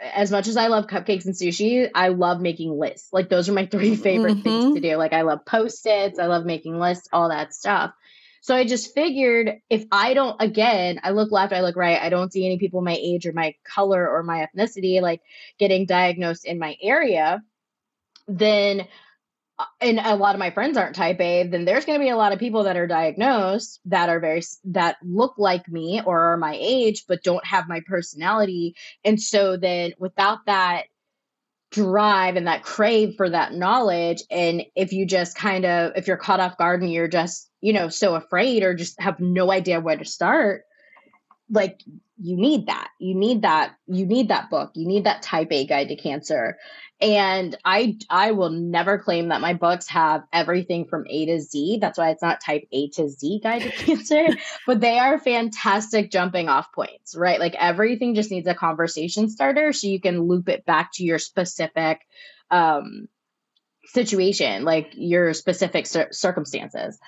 as 0.00 0.30
much 0.30 0.46
as 0.46 0.56
I 0.56 0.68
love 0.68 0.86
cupcakes 0.86 1.24
and 1.24 1.34
sushi, 1.34 1.90
I 1.94 2.08
love 2.08 2.40
making 2.40 2.78
lists. 2.78 3.12
Like 3.12 3.28
those 3.28 3.48
are 3.48 3.52
my 3.52 3.66
three 3.66 3.96
favorite 4.08 4.34
mm-hmm. 4.34 4.42
things 4.42 4.74
to 4.74 4.80
do. 4.80 4.96
Like 4.96 5.12
I 5.12 5.22
love 5.22 5.44
post-its, 5.44 6.18
I 6.18 6.26
love 6.26 6.44
making 6.44 6.78
lists, 6.78 7.08
all 7.12 7.28
that 7.30 7.54
stuff. 7.54 7.92
So 8.42 8.56
I 8.56 8.64
just 8.64 8.92
figured 8.92 9.60
if 9.70 9.84
I 9.92 10.14
don't, 10.14 10.36
again, 10.42 11.00
I 11.04 11.10
look 11.10 11.30
left, 11.30 11.52
I 11.52 11.60
look 11.60 11.76
right, 11.76 12.02
I 12.02 12.08
don't 12.08 12.32
see 12.32 12.44
any 12.44 12.58
people 12.58 12.82
my 12.82 12.98
age 13.00 13.24
or 13.24 13.32
my 13.32 13.54
color 13.64 14.08
or 14.08 14.24
my 14.24 14.46
ethnicity 14.46 15.00
like 15.00 15.22
getting 15.60 15.86
diagnosed 15.86 16.44
in 16.44 16.58
my 16.58 16.76
area, 16.82 17.40
then 18.26 18.88
uh, 19.60 19.64
and 19.80 20.00
a 20.00 20.16
lot 20.16 20.34
of 20.34 20.40
my 20.40 20.50
friends 20.50 20.76
aren't 20.76 20.96
type 20.96 21.20
A, 21.20 21.46
then 21.46 21.64
there's 21.64 21.84
going 21.84 22.00
to 22.00 22.04
be 22.04 22.10
a 22.10 22.16
lot 22.16 22.32
of 22.32 22.40
people 22.40 22.64
that 22.64 22.76
are 22.76 22.88
diagnosed 22.88 23.80
that 23.84 24.08
are 24.08 24.18
very 24.18 24.42
that 24.64 24.96
look 25.04 25.34
like 25.38 25.68
me 25.68 26.02
or 26.04 26.32
are 26.32 26.36
my 26.36 26.56
age 26.58 27.04
but 27.06 27.22
don't 27.22 27.46
have 27.46 27.68
my 27.68 27.80
personality. 27.86 28.74
And 29.04 29.20
so 29.20 29.56
then 29.56 29.92
without 29.98 30.46
that 30.46 30.86
drive 31.72 32.36
and 32.36 32.46
that 32.46 32.62
crave 32.62 33.14
for 33.16 33.28
that 33.28 33.54
knowledge. 33.54 34.22
And 34.30 34.62
if 34.76 34.92
you 34.92 35.06
just 35.06 35.36
kind 35.36 35.64
of 35.64 35.92
if 35.96 36.06
you're 36.06 36.16
caught 36.16 36.40
off 36.40 36.58
guard 36.58 36.82
and 36.82 36.92
you're 36.92 37.08
just 37.08 37.50
you 37.60 37.72
know 37.72 37.88
so 37.88 38.14
afraid 38.14 38.62
or 38.62 38.74
just 38.74 39.00
have 39.00 39.18
no 39.18 39.50
idea 39.50 39.80
where 39.80 39.96
to 39.96 40.04
start 40.04 40.64
like 41.50 41.82
you 42.18 42.36
need 42.36 42.66
that. 42.66 42.88
You 42.98 43.14
need 43.14 43.42
that 43.42 43.74
you 43.86 44.06
need 44.06 44.28
that 44.28 44.50
book. 44.50 44.70
You 44.74 44.86
need 44.86 45.04
that 45.04 45.22
type 45.22 45.48
a 45.50 45.66
guide 45.66 45.88
to 45.88 45.96
cancer. 45.96 46.56
And 47.00 47.56
i 47.64 47.96
i 48.10 48.30
will 48.30 48.50
never 48.50 48.98
claim 48.98 49.28
that 49.28 49.40
my 49.40 49.54
books 49.54 49.88
have 49.88 50.22
everything 50.32 50.86
from 50.86 51.04
a 51.08 51.26
to 51.26 51.40
z. 51.40 51.78
That's 51.80 51.98
why 51.98 52.10
it's 52.10 52.22
not 52.22 52.40
type 52.40 52.68
a 52.70 52.88
to 52.90 53.08
z 53.08 53.40
guide 53.42 53.62
to 53.62 53.70
cancer 53.84 54.28
but 54.66 54.80
they 54.80 54.98
are 54.98 55.18
fantastic 55.18 56.10
jumping 56.10 56.48
off 56.48 56.72
points 56.72 57.16
right? 57.16 57.40
Like 57.40 57.56
everything 57.58 58.14
just 58.14 58.30
needs 58.30 58.46
a 58.46 58.54
conversation 58.54 59.28
starter 59.28 59.72
so 59.72 59.88
you 59.88 60.00
can 60.00 60.22
loop 60.22 60.48
it 60.48 60.64
back 60.64 60.90
to 60.94 61.04
your 61.04 61.18
specific 61.18 62.00
um 62.50 63.08
situation 63.86 64.64
like 64.64 64.92
your 64.94 65.34
specific 65.34 65.86
cir- 65.86 66.12
circumstances 66.12 66.98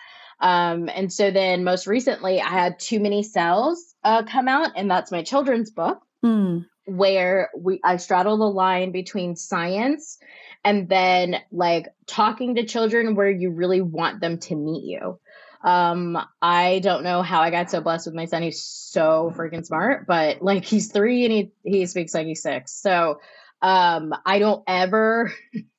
um, 0.40 0.88
and 0.88 1.12
so 1.12 1.30
then 1.30 1.64
most 1.64 1.86
recently, 1.86 2.40
I 2.40 2.48
had 2.48 2.78
Too 2.78 3.00
Many 3.00 3.22
Cells 3.22 3.94
uh, 4.02 4.24
come 4.24 4.48
out, 4.48 4.72
and 4.76 4.90
that's 4.90 5.12
my 5.12 5.22
children's 5.22 5.70
book. 5.70 6.00
Mm. 6.24 6.66
Where 6.86 7.50
we 7.56 7.80
I 7.82 7.96
straddle 7.96 8.36
the 8.36 8.44
line 8.44 8.92
between 8.92 9.36
science 9.36 10.18
and 10.64 10.88
then 10.88 11.36
like 11.50 11.86
talking 12.06 12.56
to 12.56 12.66
children 12.66 13.14
where 13.14 13.30
you 13.30 13.50
really 13.50 13.80
want 13.80 14.20
them 14.20 14.38
to 14.40 14.54
meet 14.54 14.84
you. 14.84 15.18
Um, 15.62 16.18
I 16.42 16.80
don't 16.80 17.04
know 17.04 17.22
how 17.22 17.40
I 17.40 17.50
got 17.50 17.70
so 17.70 17.80
blessed 17.80 18.06
with 18.06 18.14
my 18.14 18.26
son. 18.26 18.42
He's 18.42 18.62
so 18.62 19.32
freaking 19.34 19.64
smart, 19.64 20.06
but 20.06 20.42
like 20.42 20.64
he's 20.64 20.92
three 20.92 21.24
and 21.24 21.32
he 21.32 21.52
he 21.62 21.86
speaks 21.86 22.12
like 22.12 22.26
he's 22.26 22.42
six. 22.42 22.72
So 22.72 23.20
um, 23.62 24.14
I 24.26 24.38
don't 24.38 24.62
ever 24.66 25.32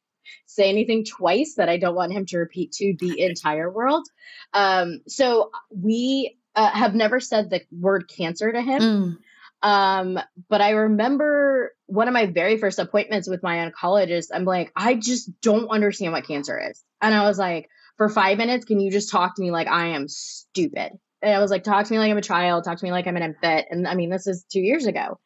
say 0.56 0.70
anything 0.70 1.06
twice 1.06 1.56
that 1.56 1.70
I 1.70 1.78
don't 1.78 1.96
want 1.96 2.14
him 2.14 2.26
to 2.28 2.38
repeat 2.38 2.72
to 2.74 2.96
the 2.98 3.22
entire 3.22 3.70
world. 3.70 4.08
Um, 4.54 5.02
so 5.08 5.52
we 5.70 6.38
uh, 6.56 6.72
have 6.72 6.96
never 6.96 7.20
said 7.20 7.50
the 7.50 7.62
word 7.72 8.10
cancer 8.10 8.52
to 8.52 8.62
him. 8.62 8.82
Mm. 8.82 9.18
Um, 9.62 10.20
but 10.50 10.62
I 10.62 10.72
remember 10.72 11.74
one 11.88 12.08
of 12.08 12.14
my 12.14 12.28
very 12.28 12.58
first 12.58 12.80
appointments 12.80 13.28
with 13.28 13.44
my 13.44 13.58
oncologist. 13.58 14.28
I'm 14.34 14.46
like, 14.46 14.72
I 14.76 14.96
just 14.96 15.30
don't 15.42 15.70
understand 15.70 16.14
what 16.14 16.28
cancer 16.28 16.60
is. 16.70 16.84
And 17.02 17.14
I 17.14 17.24
was 17.24 17.38
like, 17.38 17.70
for 17.98 18.10
five 18.10 18.38
minutes, 18.38 18.66
can 18.66 18.80
you 18.80 18.92
just 18.92 19.10
talk 19.10 19.36
to 19.36 19.42
me 19.42 19.52
like 19.52 19.68
I 19.68 19.88
am 19.88 20.08
stupid? 20.08 20.92
And 21.22 21.34
I 21.34 21.40
was 21.40 21.50
like, 21.50 21.64
talk 21.64 21.86
to 21.86 21.92
me 21.92 21.98
like 21.98 22.12
I'm 22.12 22.18
a 22.18 22.22
child, 22.22 22.64
talk 22.64 22.78
to 22.78 22.86
me 22.86 22.92
like 22.92 23.08
I'm 23.08 23.18
an 23.18 23.24
infant. 23.24 23.68
And 23.72 23.88
I 23.88 23.96
mean, 23.96 24.10
this 24.10 24.28
is 24.28 24.46
two 24.52 24.60
years 24.60 24.86
ago. 24.86 25.20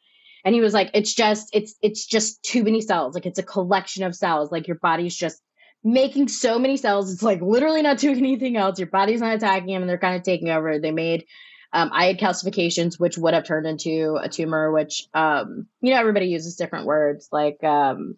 And 0.45 0.55
he 0.55 0.61
was 0.61 0.73
like, 0.73 0.91
it's 0.93 1.13
just, 1.13 1.49
it's, 1.53 1.75
it's 1.81 2.05
just 2.05 2.41
too 2.43 2.63
many 2.63 2.81
cells. 2.81 3.13
Like 3.13 3.25
it's 3.25 3.39
a 3.39 3.43
collection 3.43 4.03
of 4.03 4.15
cells. 4.15 4.51
Like 4.51 4.67
your 4.67 4.77
body's 4.77 5.15
just 5.15 5.41
making 5.83 6.27
so 6.27 6.59
many 6.59 6.77
cells. 6.77 7.11
It's 7.11 7.23
like 7.23 7.41
literally 7.41 7.81
not 7.81 7.97
doing 7.99 8.17
anything 8.17 8.57
else. 8.57 8.79
Your 8.79 8.87
body's 8.87 9.21
not 9.21 9.35
attacking 9.35 9.73
them 9.73 9.81
and 9.81 9.89
they're 9.89 9.97
kind 9.97 10.15
of 10.15 10.23
taking 10.23 10.49
over. 10.49 10.79
They 10.79 10.91
made, 10.91 11.25
um, 11.73 11.89
I 11.93 12.05
had 12.05 12.19
calcifications, 12.19 12.99
which 12.99 13.17
would 13.17 13.33
have 13.33 13.45
turned 13.45 13.67
into 13.67 14.17
a 14.21 14.29
tumor, 14.29 14.71
which, 14.71 15.07
um, 15.13 15.67
you 15.81 15.93
know, 15.93 15.99
everybody 15.99 16.27
uses 16.27 16.55
different 16.55 16.85
words 16.85 17.29
like, 17.31 17.63
um, 17.63 18.17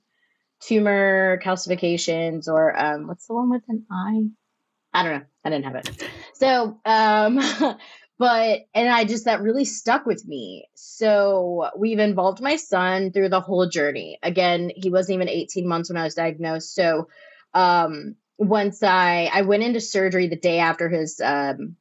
tumor 0.61 1.39
calcifications 1.43 2.47
or, 2.47 2.77
um, 2.79 3.07
what's 3.07 3.27
the 3.27 3.33
one 3.33 3.49
with 3.49 3.63
an 3.67 3.85
eye? 3.91 4.29
I 4.93 5.03
don't 5.03 5.19
know. 5.19 5.25
I 5.43 5.49
didn't 5.49 5.65
have 5.65 5.75
it. 5.75 6.09
So, 6.33 6.79
um, 6.85 7.39
but, 8.21 8.67
and 8.75 8.87
I 8.87 9.03
just, 9.03 9.25
that 9.25 9.41
really 9.41 9.65
stuck 9.65 10.05
with 10.05 10.27
me. 10.27 10.67
So 10.75 11.71
we've 11.75 11.97
involved 11.97 12.39
my 12.39 12.55
son 12.55 13.11
through 13.11 13.29
the 13.29 13.41
whole 13.41 13.67
journey. 13.67 14.19
Again, 14.21 14.71
he 14.75 14.91
wasn't 14.91 15.15
even 15.15 15.27
18 15.27 15.67
months 15.67 15.89
when 15.89 15.97
I 15.97 16.03
was 16.03 16.13
diagnosed. 16.13 16.75
So, 16.75 17.07
um, 17.55 18.15
once 18.37 18.83
I, 18.83 19.31
I 19.33 19.41
went 19.41 19.63
into 19.63 19.81
surgery 19.81 20.27
the 20.27 20.35
day 20.35 20.59
after 20.59 20.87
his, 20.87 21.19
um, 21.19 21.77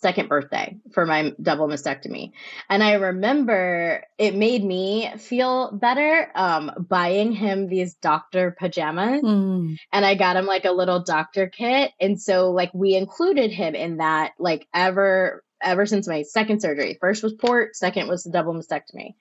second 0.00 0.28
birthday 0.28 0.76
for 0.92 1.04
my 1.04 1.32
double 1.40 1.68
mastectomy. 1.68 2.32
And 2.68 2.82
I 2.82 2.94
remember 2.94 4.04
it 4.18 4.34
made 4.34 4.64
me 4.64 5.10
feel 5.18 5.72
better 5.72 6.30
um, 6.34 6.86
buying 6.88 7.32
him 7.32 7.68
these 7.68 7.94
doctor 7.94 8.56
pajamas. 8.58 9.22
Mm. 9.22 9.76
And 9.92 10.04
I 10.04 10.14
got 10.14 10.36
him 10.36 10.46
like 10.46 10.64
a 10.64 10.72
little 10.72 11.00
doctor 11.00 11.48
kit. 11.48 11.92
And 12.00 12.20
so 12.20 12.50
like 12.50 12.72
we 12.72 12.94
included 12.94 13.50
him 13.50 13.74
in 13.74 13.98
that 13.98 14.32
like 14.38 14.66
ever 14.74 15.44
ever 15.62 15.84
since 15.84 16.08
my 16.08 16.22
second 16.22 16.62
surgery. 16.62 16.96
First 16.98 17.22
was 17.22 17.34
port, 17.34 17.76
second 17.76 18.08
was 18.08 18.22
the 18.22 18.30
double 18.30 18.54
mastectomy. 18.54 19.14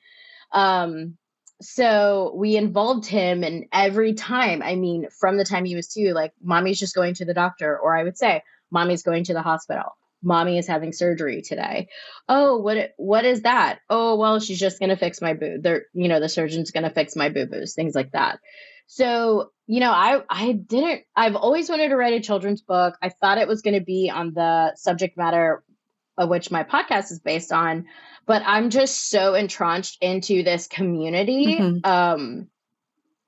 Um 0.52 1.18
so 1.62 2.32
we 2.38 2.56
involved 2.56 3.06
him 3.06 3.44
and 3.44 3.66
every 3.74 4.14
time, 4.14 4.62
I 4.64 4.76
mean, 4.76 5.10
from 5.20 5.36
the 5.36 5.44
time 5.44 5.66
he 5.66 5.76
was 5.76 5.90
two, 5.90 6.14
like 6.14 6.32
mommy's 6.42 6.80
just 6.80 6.96
going 6.96 7.16
to 7.16 7.26
the 7.26 7.34
doctor, 7.34 7.78
or 7.78 7.98
I 7.98 8.06
would 8.06 8.18
say, 8.18 8.44
mommy's 8.72 9.04
going 9.04 9.26
to 9.26 9.34
the 9.34 9.42
hospital 9.42 9.98
mommy 10.22 10.58
is 10.58 10.68
having 10.68 10.94
surgery 10.94 11.42
today. 11.42 11.88
Oh, 12.28 12.58
what 12.58 12.94
what 12.98 13.26
is 13.26 13.42
that? 13.42 13.80
Oh, 13.90 14.16
well, 14.16 14.40
she's 14.40 14.60
just 14.60 14.80
gonna 14.80 14.98
fix 14.98 15.22
my 15.22 15.34
boo. 15.34 15.60
They're, 15.62 15.84
you 15.94 16.08
know, 16.08 16.20
the 16.20 16.30
surgeon's 16.30 16.72
gonna 16.72 16.90
fix 16.90 17.16
my 17.16 17.30
boo 17.30 17.46
boos, 17.46 17.74
things 17.74 17.96
like 17.96 18.12
that. 18.12 18.40
So, 18.92 19.52
you 19.68 19.80
know, 19.80 19.92
I 19.92 20.22
I 20.30 20.54
didn't. 20.54 21.04
I've 21.16 21.36
always 21.36 21.70
wanted 21.70 21.90
to 21.90 21.96
write 21.96 22.16
a 22.16 22.22
children's 22.22 22.64
book. 22.64 22.98
I 23.04 23.10
thought 23.10 23.38
it 23.38 23.48
was 23.48 23.62
going 23.62 23.76
to 23.76 23.86
be 23.86 24.10
on 24.10 24.34
the 24.34 24.76
subject 24.76 25.16
matter 25.16 25.64
of 26.18 26.28
which 26.28 26.50
my 26.50 26.64
podcast 26.64 27.12
is 27.12 27.20
based 27.20 27.52
on, 27.52 27.86
but 28.26 28.42
I'm 28.46 28.72
just 28.72 29.10
so 29.10 29.36
entrenched 29.36 30.00
into 30.02 30.42
this 30.42 30.66
community. 30.66 31.58
Mm-hmm. 31.60 31.90
Um, 31.90 32.48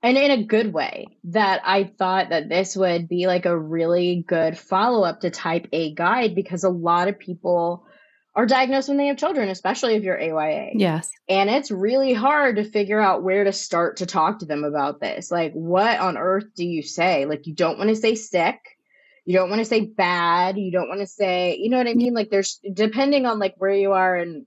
and 0.03 0.17
in 0.17 0.31
a 0.31 0.43
good 0.43 0.73
way 0.73 1.07
that 1.25 1.61
I 1.63 1.83
thought 1.83 2.29
that 2.29 2.49
this 2.49 2.75
would 2.75 3.07
be 3.07 3.27
like 3.27 3.45
a 3.45 3.57
really 3.57 4.23
good 4.27 4.57
follow 4.57 5.03
up 5.03 5.21
to 5.21 5.29
type 5.29 5.67
A 5.71 5.93
guide 5.93 6.33
because 6.33 6.63
a 6.63 6.69
lot 6.69 7.07
of 7.07 7.19
people 7.19 7.85
are 8.33 8.45
diagnosed 8.45 8.87
when 8.87 8.97
they 8.97 9.07
have 9.07 9.17
children, 9.17 9.49
especially 9.49 9.95
if 9.95 10.03
you're 10.03 10.19
AYA. 10.19 10.71
Yes. 10.75 11.09
And 11.27 11.49
it's 11.49 11.69
really 11.69 12.13
hard 12.13 12.55
to 12.55 12.63
figure 12.63 12.99
out 12.99 13.23
where 13.23 13.43
to 13.43 13.51
start 13.51 13.97
to 13.97 14.05
talk 14.05 14.39
to 14.39 14.45
them 14.45 14.63
about 14.63 15.01
this. 15.01 15.29
Like, 15.29 15.51
what 15.53 15.99
on 15.99 16.17
earth 16.17 16.45
do 16.55 16.65
you 16.65 16.81
say? 16.81 17.25
Like, 17.25 17.45
you 17.45 17.53
don't 17.53 17.77
want 17.77 17.89
to 17.89 17.95
say 17.95 18.15
sick. 18.15 18.57
You 19.25 19.33
don't 19.35 19.49
want 19.49 19.59
to 19.59 19.65
say 19.65 19.81
bad. 19.81 20.57
You 20.57 20.71
don't 20.71 20.87
want 20.87 21.01
to 21.01 21.07
say, 21.07 21.57
you 21.57 21.69
know 21.69 21.77
what 21.77 21.87
I 21.87 21.93
mean? 21.93 22.13
Like, 22.13 22.29
there's 22.29 22.59
depending 22.73 23.25
on 23.25 23.37
like 23.37 23.55
where 23.57 23.73
you 23.73 23.91
are 23.91 24.15
and 24.15 24.45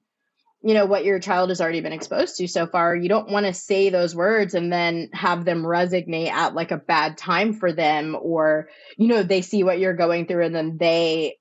you 0.65 0.73
know 0.73 0.87
what 0.87 1.05
your 1.05 1.19
child 1.19 1.51
has 1.51 1.61
already 1.61 1.83
been 1.83 1.93
exposed 1.93 2.37
to 2.39 2.49
so 2.49 2.67
far. 2.67 2.97
You 2.97 3.11
don't 3.11 3.29
want 3.29 3.45
to 3.45 3.53
say 3.53 3.91
those 3.91 4.15
words 4.15 4.55
and 4.55 4.73
then 4.73 5.11
have 5.13 5.45
them 5.45 5.63
resonate 5.63 6.31
at 6.31 6.55
like 6.55 6.71
a 6.71 6.79
bad 6.79 7.19
time 7.19 7.53
for 7.53 7.71
them 7.71 8.17
or 8.19 8.71
you 8.97 9.07
know 9.07 9.23
they 9.23 9.43
see 9.43 9.63
what 9.63 9.79
you're 9.79 9.95
going 9.95 10.27
through 10.27 10.47
and 10.47 10.55
then 10.55 10.79
they 10.79 11.37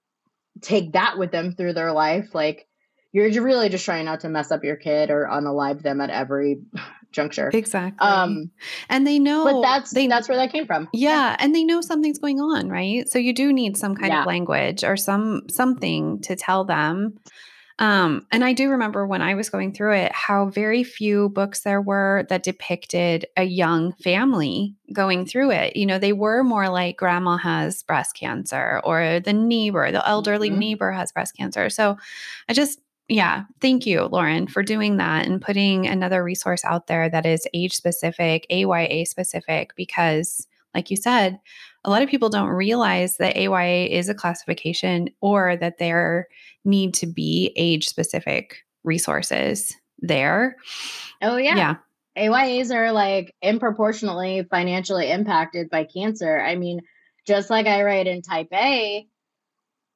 take 0.62 0.91
that 0.91 1.17
with 1.17 1.31
them 1.31 1.53
through 1.53 1.71
their 1.71 1.93
life. 1.93 2.36
Like 2.36 2.67
you're 3.13 3.29
really 3.41 3.69
just 3.69 3.86
trying 3.86 4.05
not 4.05 4.19
to 4.21 4.29
mess 4.29 4.51
up 4.51 4.65
your 4.65 4.75
kid 4.75 5.09
or 5.09 5.29
unalive 5.31 5.81
them 5.81 6.01
at 6.01 6.09
every 6.09 6.57
juncture. 7.13 7.49
Exactly. 7.53 8.05
Um 8.05 8.51
and 8.89 9.07
they 9.07 9.19
know 9.19 9.45
but 9.45 9.62
that's 9.62 9.91
they, 9.91 10.07
that's 10.07 10.27
where 10.27 10.38
that 10.38 10.51
came 10.51 10.65
from. 10.65 10.89
Yeah, 10.91 11.09
yeah, 11.09 11.36
and 11.39 11.55
they 11.55 11.63
know 11.63 11.79
something's 11.79 12.19
going 12.19 12.41
on 12.41 12.67
right? 12.67 13.07
So 13.07 13.19
you 13.19 13.31
do 13.31 13.53
need 13.53 13.77
some 13.77 13.95
kind 13.95 14.12
yeah. 14.12 14.21
of 14.21 14.27
language 14.27 14.83
or 14.83 14.97
some 14.97 15.43
something 15.49 16.19
to 16.23 16.36
tell 16.36 16.65
them 16.65 17.19
um, 17.84 18.26
and 18.32 18.46
I 18.46 18.54
do 18.54 18.69
remember 18.69 19.06
when 19.06 19.22
I 19.22 19.36
was 19.36 19.50
going 19.50 19.74
through 19.74 19.96
it, 19.96 20.13
how 20.13 20.46
very 20.46 20.86
few 20.86 21.28
books 21.28 21.63
there 21.63 21.82
were 21.82 22.26
that 22.30 22.41
depicted 22.41 23.26
a 23.36 23.43
young 23.43 23.91
family 23.96 24.74
going 24.93 25.26
through 25.26 25.52
it. 25.52 25.76
You 25.76 25.86
know, 25.86 26.00
they 26.00 26.13
were 26.13 26.46
more 26.46 26.69
like 26.69 26.96
grandma 26.96 27.36
has 27.36 27.84
breast 27.84 28.15
cancer 28.15 28.80
or 28.86 29.19
the 29.19 29.34
neighbor, 29.34 29.91
the 29.91 30.08
elderly 30.08 30.50
mm-hmm. 30.50 30.60
neighbor 30.60 30.91
has 30.93 31.12
breast 31.12 31.36
cancer. 31.36 31.69
So 31.69 31.98
I 32.48 32.54
just, 32.54 32.80
yeah, 33.10 33.43
thank 33.60 33.86
you, 33.86 34.04
Lauren, 34.04 34.48
for 34.48 34.63
doing 34.63 34.96
that 34.96 35.28
and 35.28 35.41
putting 35.41 35.86
another 35.86 36.24
resource 36.24 36.63
out 36.63 36.88
there 36.88 37.10
that 37.10 37.26
is 37.26 37.46
age 37.54 37.76
specific, 37.76 38.48
AYA 38.50 39.08
specific, 39.08 39.76
because 39.76 40.48
like 40.73 40.89
you 40.89 40.97
said, 40.97 41.39
a 41.86 41.89
lot 41.89 42.01
of 42.01 42.09
people 42.09 42.29
don't 42.29 42.49
realize 42.49 43.17
that 43.17 43.38
AYA 43.38 43.88
is 43.88 44.09
a 44.09 44.15
classification 44.15 45.09
or 45.21 45.57
that 45.57 45.77
there 45.77 46.27
need 46.65 46.93
to 46.95 47.07
be 47.07 47.53
age 47.55 47.88
specific 47.88 48.57
resources 48.83 49.75
there. 49.99 50.55
Oh, 51.21 51.38
yeah. 51.38 51.55
Yeah. 51.55 51.75
AYAs 52.17 52.73
are 52.73 52.91
like 52.91 53.33
improportionately 53.41 54.45
financially 54.49 55.09
impacted 55.09 55.69
by 55.69 55.83
cancer. 55.86 56.39
I 56.39 56.55
mean, 56.55 56.81
just 57.25 57.49
like 57.49 57.65
I 57.65 57.83
write 57.83 58.07
in 58.07 58.21
type 58.21 58.49
A, 58.53 59.07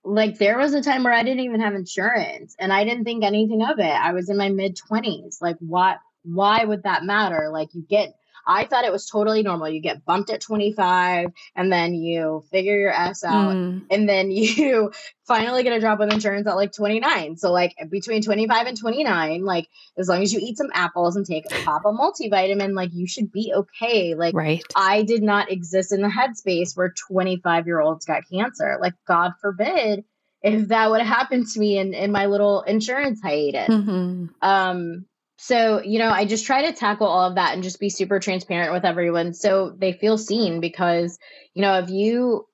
like 0.03 0.37
there 0.37 0.57
was 0.57 0.73
a 0.73 0.81
time 0.81 1.03
where 1.03 1.13
I 1.13 1.23
didn't 1.23 1.41
even 1.41 1.61
have 1.61 1.75
insurance 1.75 2.55
and 2.59 2.71
I 2.71 2.85
didn't 2.85 3.03
think 3.03 3.23
anything 3.23 3.61
of 3.61 3.79
it. 3.79 3.83
I 3.83 4.13
was 4.13 4.29
in 4.29 4.37
my 4.37 4.49
mid 4.49 4.77
20s. 4.77 5.41
Like 5.41 5.57
what 5.59 5.97
why 6.23 6.63
would 6.63 6.83
that 6.83 7.03
matter? 7.03 7.49
Like 7.51 7.73
you 7.73 7.81
get 7.81 8.16
I 8.47 8.65
thought 8.65 8.85
it 8.85 8.91
was 8.91 9.05
totally 9.05 9.43
normal. 9.43 9.67
You 9.67 9.81
get 9.81 10.05
bumped 10.05 10.29
at 10.29 10.41
25 10.41 11.31
and 11.55 11.71
then 11.71 11.93
you 11.93 12.45
figure 12.49 12.79
your 12.79 12.91
ass 12.91 13.23
out 13.23 13.53
mm. 13.53 13.83
and 13.91 14.07
then 14.07 14.31
you 14.31 14.91
finally 15.25 15.63
get 15.63 15.73
a 15.73 15.81
job 15.81 15.99
with 15.99 16.13
insurance 16.13 16.47
at 16.47 16.55
like 16.55 16.71
29. 16.71 17.35
So 17.35 17.51
like 17.51 17.75
between 17.89 18.21
25 18.21 18.67
and 18.67 18.79
29, 18.79 19.43
like 19.43 19.67
as 19.97 20.07
long 20.07 20.23
as 20.23 20.31
you 20.31 20.39
eat 20.41 20.57
some 20.57 20.71
apples 20.73 21.17
and 21.17 21.25
take 21.25 21.45
a 21.45 21.63
pop 21.65 21.85
of 21.85 21.95
multivitamin, 21.95 22.73
like 22.73 22.93
you 22.93 23.05
should 23.05 23.31
be 23.31 23.53
okay. 23.53 24.15
Like 24.15 24.33
right. 24.33 24.63
I 24.75 25.03
did 25.03 25.21
not 25.21 25.51
exist 25.51 25.91
in 25.91 26.01
the 26.01 26.07
headspace 26.07 26.77
where 26.77 26.93
25 27.09 27.67
year 27.67 27.81
olds 27.81 28.05
got 28.05 28.23
cancer. 28.31 28.77
Like 28.79 28.93
God 29.05 29.33
forbid 29.41 30.05
if 30.41 30.69
that 30.69 30.89
would 30.89 31.01
have 31.01 31.17
happened 31.17 31.47
to 31.47 31.59
me 31.59 31.77
in, 31.77 31.93
in 31.93 32.11
my 32.11 32.27
little 32.27 32.61
insurance 32.61 33.19
hiatus. 33.21 33.69
Mm-hmm. 33.69 34.25
Um, 34.41 35.05
so, 35.37 35.81
you 35.83 35.99
know, 35.99 36.09
I 36.09 36.25
just 36.25 36.45
try 36.45 36.65
to 36.65 36.73
tackle 36.73 37.07
all 37.07 37.29
of 37.29 37.35
that 37.35 37.53
and 37.53 37.61
just 37.63 37.79
be 37.79 37.89
super 37.89 38.19
transparent 38.19 38.73
with 38.73 38.85
everyone 38.85 39.33
so 39.33 39.69
they 39.77 39.93
feel 39.93 40.17
seen 40.17 40.59
because, 40.59 41.19
you 41.53 41.61
know, 41.61 41.77
if 41.77 41.89
you 41.89 42.47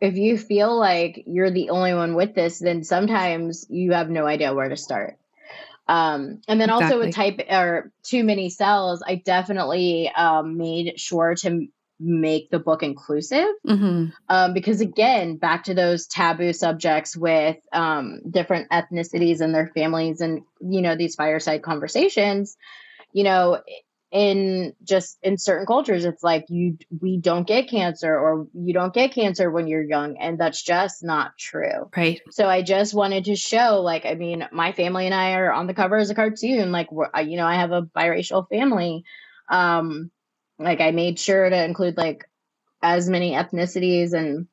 if 0.00 0.16
you 0.16 0.36
feel 0.38 0.78
like 0.78 1.22
you're 1.26 1.50
the 1.50 1.70
only 1.70 1.94
one 1.94 2.14
with 2.14 2.34
this, 2.34 2.58
then 2.58 2.82
sometimes 2.82 3.66
you 3.68 3.92
have 3.92 4.10
no 4.10 4.26
idea 4.26 4.54
where 4.54 4.68
to 4.68 4.76
start. 4.76 5.18
Um, 5.86 6.40
and 6.48 6.60
then 6.60 6.70
exactly. 6.70 6.84
also 6.84 6.98
with 6.98 7.14
type 7.14 7.40
or 7.50 7.92
too 8.02 8.24
many 8.24 8.48
cells, 8.48 9.02
I 9.06 9.16
definitely 9.16 10.10
um, 10.10 10.56
made 10.56 10.98
sure 10.98 11.34
to 11.36 11.66
make 12.00 12.50
the 12.50 12.58
book 12.58 12.82
inclusive. 12.82 13.48
Mm-hmm. 13.66 14.06
um, 14.28 14.52
because 14.52 14.80
again 14.80 15.36
back 15.36 15.64
to 15.64 15.74
those 15.74 16.06
taboo 16.06 16.52
subjects 16.52 17.16
with 17.16 17.56
um, 17.72 18.20
different 18.30 18.70
ethnicities 18.70 19.40
and 19.40 19.54
their 19.54 19.68
families 19.68 20.20
and 20.20 20.42
you 20.60 20.82
know 20.82 20.96
these 20.96 21.14
fireside 21.14 21.62
conversations 21.62 22.56
you 23.12 23.24
know 23.24 23.60
in 24.14 24.72
just 24.84 25.18
in 25.24 25.36
certain 25.36 25.66
cultures 25.66 26.04
it's 26.04 26.22
like 26.22 26.44
you 26.48 26.78
we 27.00 27.16
don't 27.16 27.48
get 27.48 27.68
cancer 27.68 28.16
or 28.16 28.46
you 28.54 28.72
don't 28.72 28.94
get 28.94 29.12
cancer 29.12 29.50
when 29.50 29.66
you're 29.66 29.82
young 29.82 30.16
and 30.18 30.38
that's 30.38 30.62
just 30.62 31.02
not 31.02 31.36
true. 31.36 31.90
Right. 31.96 32.20
So 32.30 32.48
i 32.48 32.62
just 32.62 32.94
wanted 32.94 33.24
to 33.24 33.34
show 33.34 33.80
like 33.82 34.06
i 34.06 34.14
mean 34.14 34.46
my 34.52 34.70
family 34.70 35.06
and 35.06 35.14
i 35.14 35.32
are 35.32 35.52
on 35.52 35.66
the 35.66 35.74
cover 35.74 35.96
as 35.96 36.10
a 36.10 36.14
cartoon. 36.14 36.70
Like 36.70 36.88
you 36.92 37.36
know 37.36 37.46
i 37.46 37.56
have 37.56 37.72
a 37.72 37.82
biracial 37.82 38.48
family. 38.48 39.04
Um 39.48 40.12
like 40.58 40.80
i 40.80 40.90
made 40.90 41.18
sure 41.18 41.48
to 41.48 41.64
include 41.64 41.96
like 41.96 42.24
as 42.82 43.08
many 43.08 43.32
ethnicities 43.32 44.12
and 44.12 44.46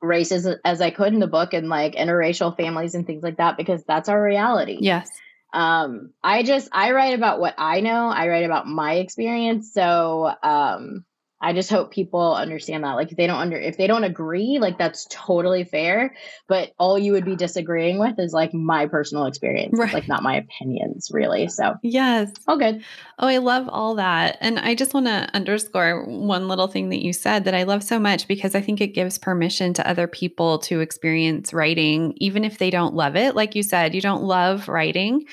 races 0.00 0.48
as 0.64 0.80
i 0.80 0.90
could 0.90 1.12
in 1.12 1.20
the 1.20 1.26
book 1.26 1.54
and 1.54 1.68
like 1.68 1.94
interracial 1.94 2.56
families 2.56 2.94
and 2.94 3.06
things 3.06 3.22
like 3.22 3.36
that 3.36 3.56
because 3.56 3.84
that's 3.84 4.08
our 4.08 4.22
reality. 4.22 4.78
Yes. 4.80 5.08
Um 5.52 6.10
i 6.22 6.42
just 6.42 6.68
i 6.72 6.92
write 6.92 7.14
about 7.14 7.40
what 7.40 7.54
i 7.58 7.80
know. 7.80 8.08
I 8.08 8.28
write 8.28 8.44
about 8.44 8.66
my 8.66 8.94
experience. 8.94 9.72
So 9.72 10.32
um 10.42 11.04
I 11.42 11.52
just 11.52 11.68
hope 11.68 11.90
people 11.90 12.34
understand 12.34 12.84
that. 12.84 12.92
Like 12.92 13.10
if 13.10 13.16
they 13.16 13.26
don't 13.26 13.40
under 13.40 13.58
if 13.58 13.76
they 13.76 13.88
don't 13.88 14.04
agree, 14.04 14.58
like 14.60 14.78
that's 14.78 15.06
totally 15.10 15.64
fair. 15.64 16.14
But 16.46 16.72
all 16.78 16.96
you 16.96 17.12
would 17.12 17.24
be 17.24 17.34
disagreeing 17.34 17.98
with 17.98 18.18
is 18.18 18.32
like 18.32 18.54
my 18.54 18.86
personal 18.86 19.26
experience, 19.26 19.76
right. 19.76 19.92
like 19.92 20.06
not 20.06 20.22
my 20.22 20.36
opinions, 20.36 21.10
really. 21.12 21.48
So 21.48 21.74
yes, 21.82 22.30
all 22.46 22.56
good. 22.56 22.84
Oh, 23.18 23.26
I 23.26 23.38
love 23.38 23.68
all 23.68 23.96
that, 23.96 24.38
and 24.40 24.58
I 24.60 24.76
just 24.76 24.94
want 24.94 25.06
to 25.06 25.28
underscore 25.34 26.04
one 26.06 26.46
little 26.46 26.68
thing 26.68 26.90
that 26.90 27.02
you 27.02 27.12
said 27.12 27.44
that 27.44 27.54
I 27.54 27.64
love 27.64 27.82
so 27.82 27.98
much 27.98 28.28
because 28.28 28.54
I 28.54 28.60
think 28.60 28.80
it 28.80 28.94
gives 28.94 29.18
permission 29.18 29.74
to 29.74 29.88
other 29.88 30.06
people 30.06 30.58
to 30.60 30.80
experience 30.80 31.52
writing, 31.52 32.14
even 32.18 32.44
if 32.44 32.58
they 32.58 32.70
don't 32.70 32.94
love 32.94 33.16
it. 33.16 33.34
Like 33.34 33.56
you 33.56 33.64
said, 33.64 33.94
you 33.94 34.00
don't 34.00 34.22
love 34.22 34.68
writing. 34.68 35.26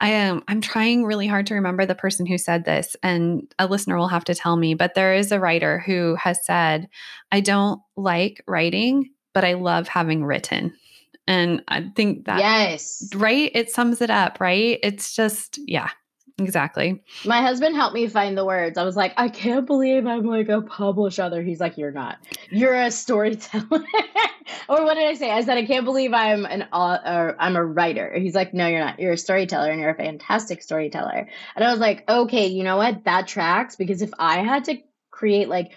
I 0.00 0.10
am 0.10 0.42
I'm 0.48 0.60
trying 0.60 1.04
really 1.04 1.26
hard 1.26 1.46
to 1.48 1.54
remember 1.54 1.84
the 1.84 1.94
person 1.94 2.26
who 2.26 2.38
said 2.38 2.64
this 2.64 2.96
and 3.02 3.52
a 3.58 3.66
listener 3.66 3.96
will 3.96 4.08
have 4.08 4.24
to 4.24 4.34
tell 4.34 4.56
me, 4.56 4.74
but 4.74 4.94
there 4.94 5.14
is 5.14 5.32
a 5.32 5.40
writer 5.40 5.80
who 5.80 6.14
has 6.16 6.44
said, 6.44 6.88
"I 7.32 7.40
don't 7.40 7.80
like 7.96 8.42
writing, 8.46 9.10
but 9.34 9.44
I 9.44 9.54
love 9.54 9.88
having 9.88 10.24
written." 10.24 10.74
And 11.26 11.62
I 11.68 11.90
think 11.94 12.24
that 12.24 12.38
Yes. 12.38 13.08
Right? 13.14 13.50
It 13.54 13.70
sums 13.70 14.00
it 14.00 14.10
up, 14.10 14.40
right? 14.40 14.78
It's 14.82 15.14
just 15.14 15.58
yeah. 15.66 15.90
Exactly. 16.38 17.02
My 17.24 17.42
husband 17.42 17.74
helped 17.74 17.94
me 17.94 18.06
find 18.06 18.38
the 18.38 18.44
words. 18.44 18.78
I 18.78 18.84
was 18.84 18.96
like, 18.96 19.12
I 19.16 19.28
can't 19.28 19.66
believe 19.66 20.06
I'm 20.06 20.24
like 20.24 20.48
a 20.48 20.62
published 20.62 21.18
author. 21.18 21.42
He's 21.42 21.58
like, 21.58 21.76
You're 21.76 21.90
not. 21.90 22.18
You're 22.50 22.74
a 22.74 22.92
storyteller. 22.92 23.64
or 24.68 24.84
what 24.84 24.94
did 24.94 25.06
I 25.06 25.14
say? 25.14 25.32
I 25.32 25.42
said, 25.42 25.58
I 25.58 25.66
can't 25.66 25.84
believe 25.84 26.12
I'm 26.12 26.44
an 26.44 26.68
uh, 26.72 27.32
I'm 27.38 27.56
a 27.56 27.64
writer. 27.64 28.14
He's 28.16 28.36
like, 28.36 28.54
No, 28.54 28.68
you're 28.68 28.78
not. 28.78 29.00
You're 29.00 29.14
a 29.14 29.18
storyteller, 29.18 29.70
and 29.70 29.80
you're 29.80 29.90
a 29.90 29.96
fantastic 29.96 30.62
storyteller. 30.62 31.28
And 31.56 31.64
I 31.64 31.72
was 31.72 31.80
like, 31.80 32.08
Okay, 32.08 32.46
you 32.46 32.62
know 32.62 32.76
what? 32.76 33.04
That 33.04 33.26
tracks 33.26 33.74
because 33.74 34.00
if 34.00 34.10
I 34.18 34.38
had 34.44 34.64
to 34.64 34.78
create 35.10 35.48
like 35.48 35.72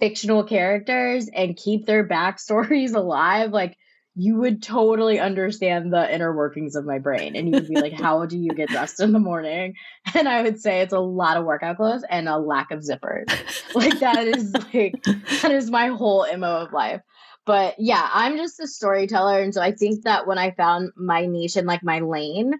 fictional 0.00 0.44
characters 0.44 1.28
and 1.28 1.56
keep 1.56 1.84
their 1.84 2.08
backstories 2.08 2.94
alive, 2.96 3.50
like 3.50 3.76
you 4.18 4.36
would 4.36 4.62
totally 4.62 5.20
understand 5.20 5.92
the 5.92 6.12
inner 6.12 6.34
workings 6.34 6.74
of 6.74 6.86
my 6.86 6.98
brain. 6.98 7.36
And 7.36 7.48
you 7.48 7.52
would 7.52 7.68
be 7.68 7.78
like, 7.78 7.92
How 8.00 8.24
do 8.24 8.38
you 8.38 8.50
get 8.50 8.70
dressed 8.70 9.00
in 9.00 9.12
the 9.12 9.18
morning? 9.18 9.74
And 10.14 10.26
I 10.26 10.42
would 10.42 10.58
say 10.58 10.80
it's 10.80 10.94
a 10.94 11.00
lot 11.00 11.36
of 11.36 11.44
workout 11.44 11.76
clothes 11.76 12.02
and 12.08 12.28
a 12.28 12.38
lack 12.38 12.70
of 12.70 12.80
zippers. 12.80 13.26
Like 13.74 13.98
that 14.00 14.26
is 14.26 14.54
like 14.72 15.02
that 15.42 15.50
is 15.50 15.70
my 15.70 15.88
whole 15.88 16.26
MO 16.38 16.62
of 16.62 16.72
life. 16.72 17.02
But 17.44 17.74
yeah, 17.78 18.08
I'm 18.12 18.38
just 18.38 18.58
a 18.58 18.66
storyteller. 18.66 19.40
And 19.40 19.52
so 19.52 19.60
I 19.60 19.72
think 19.72 20.04
that 20.04 20.26
when 20.26 20.38
I 20.38 20.52
found 20.52 20.92
my 20.96 21.26
niche 21.26 21.56
and 21.56 21.66
like 21.66 21.84
my 21.84 22.00
lane, 22.00 22.54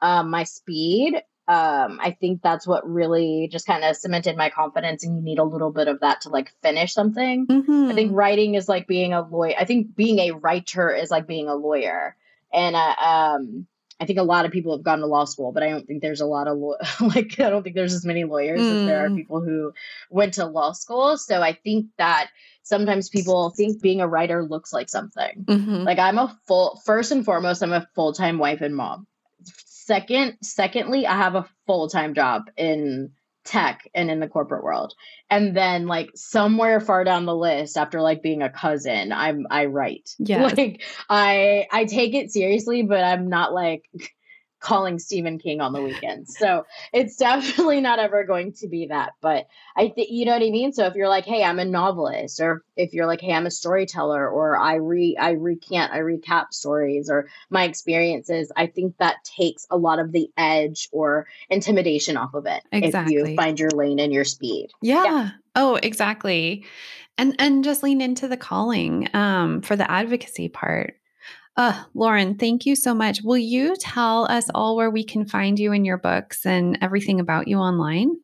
um, 0.00 0.30
my 0.30 0.44
speed, 0.44 1.20
um, 1.50 1.98
I 2.00 2.12
think 2.12 2.42
that's 2.42 2.64
what 2.64 2.88
really 2.88 3.48
just 3.50 3.66
kind 3.66 3.82
of 3.82 3.96
cemented 3.96 4.36
my 4.36 4.50
confidence. 4.50 5.04
And 5.04 5.16
you 5.16 5.22
need 5.22 5.40
a 5.40 5.44
little 5.44 5.72
bit 5.72 5.88
of 5.88 5.98
that 5.98 6.20
to 6.20 6.28
like 6.28 6.52
finish 6.62 6.94
something. 6.94 7.48
Mm-hmm. 7.48 7.88
I 7.90 7.94
think 7.94 8.12
writing 8.14 8.54
is 8.54 8.68
like 8.68 8.86
being 8.86 9.12
a 9.12 9.22
lawyer. 9.22 9.54
I 9.58 9.64
think 9.64 9.96
being 9.96 10.20
a 10.20 10.30
writer 10.30 10.94
is 10.94 11.10
like 11.10 11.26
being 11.26 11.48
a 11.48 11.56
lawyer. 11.56 12.14
And 12.52 12.76
uh, 12.76 12.94
um, 13.00 13.66
I 13.98 14.04
think 14.04 14.20
a 14.20 14.22
lot 14.22 14.44
of 14.44 14.52
people 14.52 14.76
have 14.76 14.84
gone 14.84 15.00
to 15.00 15.06
law 15.06 15.24
school, 15.24 15.50
but 15.50 15.64
I 15.64 15.70
don't 15.70 15.88
think 15.88 16.02
there's 16.02 16.20
a 16.20 16.26
lot 16.26 16.46
of 16.46 16.56
law- 16.56 16.76
like 17.00 17.40
I 17.40 17.50
don't 17.50 17.64
think 17.64 17.74
there's 17.74 17.94
as 17.94 18.06
many 18.06 18.22
lawyers 18.22 18.60
mm. 18.60 18.82
as 18.82 18.86
there 18.86 19.04
are 19.04 19.08
mm. 19.08 19.16
people 19.16 19.40
who 19.40 19.72
went 20.08 20.34
to 20.34 20.46
law 20.46 20.70
school. 20.70 21.18
So 21.18 21.42
I 21.42 21.54
think 21.54 21.86
that 21.98 22.30
sometimes 22.62 23.08
people 23.08 23.50
think 23.50 23.82
being 23.82 24.00
a 24.00 24.06
writer 24.06 24.44
looks 24.44 24.72
like 24.72 24.88
something. 24.88 25.46
Mm-hmm. 25.46 25.82
Like 25.82 25.98
I'm 25.98 26.18
a 26.18 26.38
full 26.46 26.80
first 26.84 27.10
and 27.10 27.24
foremost, 27.24 27.60
I'm 27.60 27.72
a 27.72 27.88
full 27.96 28.12
time 28.12 28.38
wife 28.38 28.60
and 28.60 28.76
mom 28.76 29.08
second 29.90 30.36
secondly 30.40 31.04
i 31.04 31.16
have 31.16 31.34
a 31.34 31.48
full-time 31.66 32.14
job 32.14 32.42
in 32.56 33.10
tech 33.44 33.88
and 33.94 34.10
in 34.10 34.20
the 34.20 34.28
corporate 34.28 34.62
world. 34.62 34.92
And 35.30 35.56
then 35.56 35.86
like 35.86 36.10
somewhere 36.14 36.78
far 36.78 37.04
down 37.04 37.24
the 37.24 37.34
list 37.34 37.76
after 37.76 38.00
like 38.00 38.22
being 38.22 38.42
a 38.42 38.50
cousin 38.50 39.12
i'm 39.12 39.46
i 39.50 39.64
write. 39.64 40.10
Yeah 40.18 40.44
like 40.44 40.82
i 41.08 41.66
i 41.72 41.84
take 41.86 42.14
it 42.14 42.30
seriously 42.30 42.82
but 42.82 43.02
i'm 43.02 43.28
not 43.28 43.52
like 43.52 43.82
calling 44.60 44.98
Stephen 44.98 45.38
King 45.38 45.60
on 45.60 45.72
the 45.72 45.82
weekends. 45.82 46.36
So 46.38 46.66
it's 46.92 47.16
definitely 47.16 47.80
not 47.80 47.98
ever 47.98 48.24
going 48.24 48.52
to 48.54 48.68
be 48.68 48.86
that. 48.86 49.14
But 49.20 49.48
I 49.76 49.88
think 49.88 50.10
you 50.10 50.26
know 50.26 50.32
what 50.32 50.42
I 50.42 50.50
mean. 50.50 50.72
So 50.72 50.86
if 50.86 50.94
you're 50.94 51.08
like, 51.08 51.24
hey, 51.24 51.42
I'm 51.42 51.58
a 51.58 51.64
novelist, 51.64 52.40
or 52.40 52.62
if 52.76 52.92
you're 52.92 53.06
like, 53.06 53.20
hey, 53.20 53.32
I'm 53.32 53.46
a 53.46 53.50
storyteller, 53.50 54.28
or 54.28 54.56
I 54.56 54.74
re 54.74 55.16
I 55.18 55.30
recant, 55.30 55.92
I 55.92 55.98
recap 55.98 56.52
stories 56.52 57.10
or 57.10 57.28
my 57.48 57.64
experiences, 57.64 58.52
I 58.56 58.66
think 58.66 58.96
that 58.98 59.24
takes 59.24 59.66
a 59.70 59.76
lot 59.76 59.98
of 59.98 60.12
the 60.12 60.30
edge 60.36 60.88
or 60.92 61.26
intimidation 61.48 62.16
off 62.16 62.34
of 62.34 62.46
it. 62.46 62.62
Exactly. 62.72 63.16
If 63.16 63.28
you 63.28 63.36
find 63.36 63.58
your 63.58 63.70
lane 63.70 63.98
and 63.98 64.12
your 64.12 64.24
speed. 64.24 64.70
Yeah. 64.82 65.04
yeah. 65.04 65.30
Oh, 65.56 65.76
exactly. 65.76 66.64
And 67.18 67.34
and 67.38 67.64
just 67.64 67.82
lean 67.82 68.00
into 68.00 68.28
the 68.28 68.36
calling 68.36 69.08
um, 69.14 69.62
for 69.62 69.76
the 69.76 69.90
advocacy 69.90 70.48
part. 70.48 70.99
Uh, 71.56 71.84
Lauren, 71.94 72.36
thank 72.36 72.64
you 72.64 72.74
so 72.74 72.94
much. 72.94 73.22
Will 73.22 73.36
you 73.36 73.76
tell 73.76 74.24
us 74.30 74.48
all 74.54 74.76
where 74.76 74.90
we 74.90 75.04
can 75.04 75.26
find 75.26 75.58
you 75.58 75.72
in 75.72 75.84
your 75.84 75.98
books 75.98 76.46
and 76.46 76.78
everything 76.80 77.20
about 77.20 77.48
you 77.48 77.58
online? 77.58 78.16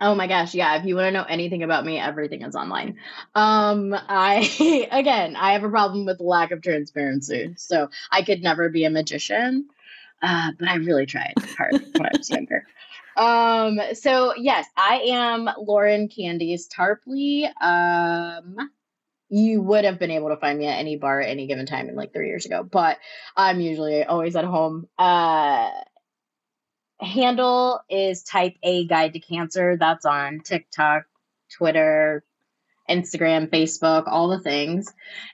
Oh 0.00 0.14
my 0.14 0.26
gosh, 0.26 0.54
yeah. 0.54 0.76
If 0.76 0.84
you 0.84 0.94
want 0.94 1.06
to 1.06 1.10
know 1.10 1.24
anything 1.24 1.62
about 1.62 1.86
me, 1.86 1.98
everything 1.98 2.42
is 2.42 2.54
online. 2.54 2.98
Um, 3.34 3.94
I 3.94 4.88
again, 4.90 5.36
I 5.36 5.52
have 5.52 5.64
a 5.64 5.70
problem 5.70 6.04
with 6.04 6.20
lack 6.20 6.50
of 6.50 6.62
transparency. 6.62 7.54
So 7.56 7.88
I 8.10 8.22
could 8.22 8.42
never 8.42 8.68
be 8.68 8.84
a 8.84 8.90
magician. 8.90 9.68
Uh, 10.22 10.52
but 10.58 10.68
I 10.68 10.76
really 10.76 11.06
tried 11.06 11.34
hard 11.56 11.72
when 11.92 12.06
I 12.06 12.16
was 12.16 12.30
younger. 12.30 12.66
Um, 13.16 13.80
so 13.94 14.34
yes, 14.36 14.66
I 14.76 15.00
am 15.06 15.48
Lauren 15.56 16.06
Candies 16.06 16.68
Tarpley. 16.68 17.50
Um, 17.62 18.70
you 19.28 19.60
would 19.62 19.84
have 19.84 19.98
been 19.98 20.10
able 20.10 20.28
to 20.28 20.36
find 20.36 20.58
me 20.58 20.66
at 20.66 20.78
any 20.78 20.96
bar 20.96 21.20
at 21.20 21.28
any 21.28 21.46
given 21.46 21.66
time 21.66 21.88
in 21.88 21.96
like 21.96 22.12
three 22.12 22.28
years 22.28 22.46
ago, 22.46 22.62
but 22.62 22.98
I'm 23.36 23.60
usually 23.60 24.04
always 24.04 24.36
at 24.36 24.44
home. 24.44 24.88
Uh, 24.98 25.70
handle 27.00 27.80
is 27.90 28.22
type 28.22 28.54
A 28.62 28.86
guide 28.86 29.14
to 29.14 29.20
cancer. 29.20 29.76
That's 29.78 30.06
on 30.06 30.40
TikTok, 30.40 31.04
Twitter, 31.56 32.24
Instagram, 32.88 33.48
Facebook, 33.50 34.04
all 34.06 34.28
the 34.28 34.40
things. 34.40 34.92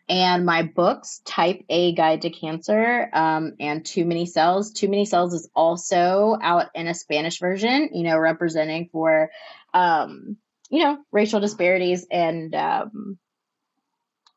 And 0.08 0.46
my 0.46 0.62
books, 0.62 1.20
Type 1.24 1.64
A 1.68 1.94
Guide 1.94 2.22
to 2.22 2.30
Cancer 2.30 3.08
um, 3.12 3.54
and 3.60 3.84
Too 3.84 4.04
Many 4.04 4.26
Cells. 4.26 4.72
Too 4.72 4.88
Many 4.88 5.04
Cells 5.04 5.34
is 5.34 5.48
also 5.54 6.36
out 6.40 6.66
in 6.74 6.88
a 6.88 6.94
Spanish 6.94 7.38
version, 7.38 7.90
you 7.92 8.04
know, 8.04 8.18
representing 8.18 8.88
for, 8.90 9.30
um, 9.74 10.36
you 10.70 10.82
know, 10.82 10.98
racial 11.10 11.40
disparities 11.40 12.06
and 12.10 12.54
um, 12.54 13.18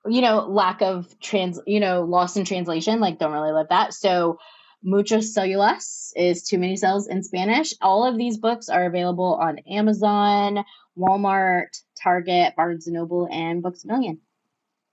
you 0.08 0.22
know, 0.22 0.48
lack 0.48 0.82
of 0.82 1.20
trans, 1.20 1.60
you 1.66 1.80
know, 1.80 2.04
lost 2.04 2.38
in 2.38 2.46
translation, 2.46 3.00
like 3.00 3.20
don't 3.20 3.32
really 3.32 3.52
love 3.52 3.68
that. 3.70 3.94
So, 3.94 4.40
Muchos 4.84 5.34
Cellulas 5.34 6.12
is 6.16 6.44
Too 6.44 6.60
Many 6.60 6.76
Cells 6.76 7.08
in 7.08 7.24
Spanish. 7.24 7.74
All 7.82 8.06
of 8.06 8.18
these 8.18 8.38
books 8.38 8.70
are 8.70 8.86
available 8.86 9.34
on 9.42 9.58
Amazon, 9.68 10.64
Walmart, 10.96 11.82
Target, 12.02 12.56
Barnes 12.56 12.86
and 12.86 12.96
Noble, 12.96 13.28
and 13.32 13.64
Books 13.64 13.84
a 13.84 13.88
Million. 13.88 14.20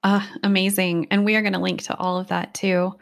Uh, 0.03 0.27
amazing. 0.42 1.07
And 1.11 1.25
we 1.25 1.37
are 1.37 1.42
going 1.42 1.53
to 1.53 1.59
link 1.59 1.83
to 1.83 1.96
all 1.96 2.18
of 2.18 2.29
that 2.29 2.55
too. 2.55 2.94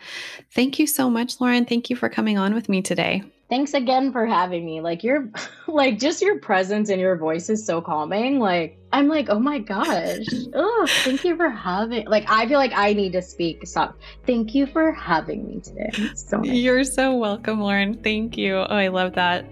Thank 0.53 0.79
you 0.79 0.87
so 0.87 1.09
much, 1.09 1.41
Lauren. 1.41 1.65
Thank 1.65 1.91
you 1.91 1.97
for 1.97 2.09
coming 2.09 2.37
on 2.37 2.55
with 2.55 2.69
me 2.69 2.83
today. 2.83 3.23
Thanks 3.51 3.75
again 3.75 4.13
for 4.13 4.25
having 4.25 4.65
me. 4.65 4.81
Like, 4.81 5.03
you're 5.03 5.29
like, 5.67 5.99
just 5.99 6.23
your 6.23 6.39
presence 6.39 6.89
and 6.89 7.01
your 7.01 7.17
voice 7.17 7.51
is 7.51 7.67
so 7.67 7.83
calming. 7.83 8.39
Like, 8.39 8.79
I'm 8.93 9.09
like, 9.09 9.29
oh 9.29 9.39
my 9.39 9.59
gosh. 9.59 10.27
Oh, 10.53 10.87
thank 11.05 11.25
you 11.25 11.37
for 11.37 11.49
having 11.49 12.07
like 12.07 12.25
I 12.29 12.47
feel 12.49 12.59
like 12.59 12.73
I 12.75 12.93
need 12.93 13.13
to 13.13 13.23
speak. 13.23 13.67
Stop. 13.67 13.97
Thank 14.27 14.55
you 14.55 14.67
for 14.67 14.91
having 14.93 15.47
me 15.47 15.61
today. 15.61 15.91
So 16.15 16.39
nice. 16.39 16.51
You're 16.51 16.83
so 16.83 17.15
welcome, 17.15 17.61
Lauren. 17.61 17.95
Thank 17.95 18.37
you. 18.37 18.57
Oh, 18.57 18.65
I 18.65 18.89
love 18.89 19.15
that. 19.15 19.45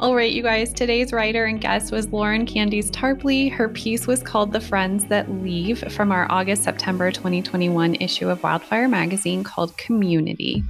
All 0.00 0.14
right, 0.14 0.32
you 0.32 0.42
guys, 0.42 0.72
today's 0.72 1.12
writer 1.12 1.44
and 1.44 1.60
guest 1.60 1.92
was 1.92 2.08
Lauren 2.08 2.46
Candies 2.46 2.90
Tarpley. 2.90 3.52
Her 3.52 3.68
piece 3.68 4.06
was 4.06 4.22
called 4.22 4.52
The 4.52 4.60
Friends 4.60 5.04
That 5.06 5.30
Leave 5.30 5.92
from 5.92 6.12
our 6.12 6.30
August 6.30 6.62
September 6.62 7.10
2021 7.10 7.96
issue 7.96 8.28
of 8.30 8.42
Wildfire 8.42 8.88
magazine 8.88 9.44
called 9.44 9.76
Community. 9.76 10.64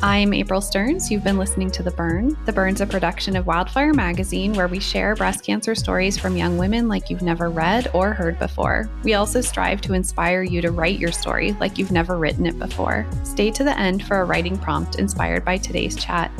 I'm 0.00 0.32
April 0.32 0.60
Stearns. 0.60 1.10
You've 1.10 1.24
been 1.24 1.38
listening 1.38 1.72
to 1.72 1.82
The 1.82 1.90
Burn. 1.90 2.36
The 2.46 2.52
Burn's 2.52 2.80
a 2.80 2.86
production 2.86 3.34
of 3.34 3.48
Wildfire 3.48 3.92
Magazine, 3.92 4.52
where 4.52 4.68
we 4.68 4.78
share 4.78 5.16
breast 5.16 5.42
cancer 5.42 5.74
stories 5.74 6.16
from 6.16 6.36
young 6.36 6.56
women 6.56 6.86
like 6.86 7.10
you've 7.10 7.20
never 7.20 7.50
read 7.50 7.90
or 7.92 8.12
heard 8.12 8.38
before. 8.38 8.88
We 9.02 9.14
also 9.14 9.40
strive 9.40 9.80
to 9.80 9.94
inspire 9.94 10.44
you 10.44 10.60
to 10.60 10.70
write 10.70 11.00
your 11.00 11.10
story 11.10 11.50
like 11.54 11.78
you've 11.78 11.90
never 11.90 12.16
written 12.16 12.46
it 12.46 12.60
before. 12.60 13.04
Stay 13.24 13.50
to 13.50 13.64
the 13.64 13.76
end 13.76 14.04
for 14.04 14.20
a 14.20 14.24
writing 14.24 14.56
prompt 14.56 15.00
inspired 15.00 15.44
by 15.44 15.56
today's 15.56 15.96
chat. 15.96 16.30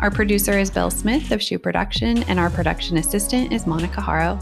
Our 0.00 0.10
producer 0.10 0.58
is 0.58 0.68
Bill 0.68 0.90
Smith 0.90 1.30
of 1.30 1.40
Shoe 1.40 1.60
Production, 1.60 2.24
and 2.24 2.40
our 2.40 2.50
production 2.50 2.96
assistant 2.96 3.52
is 3.52 3.68
Monica 3.68 4.00
Haro. 4.00 4.36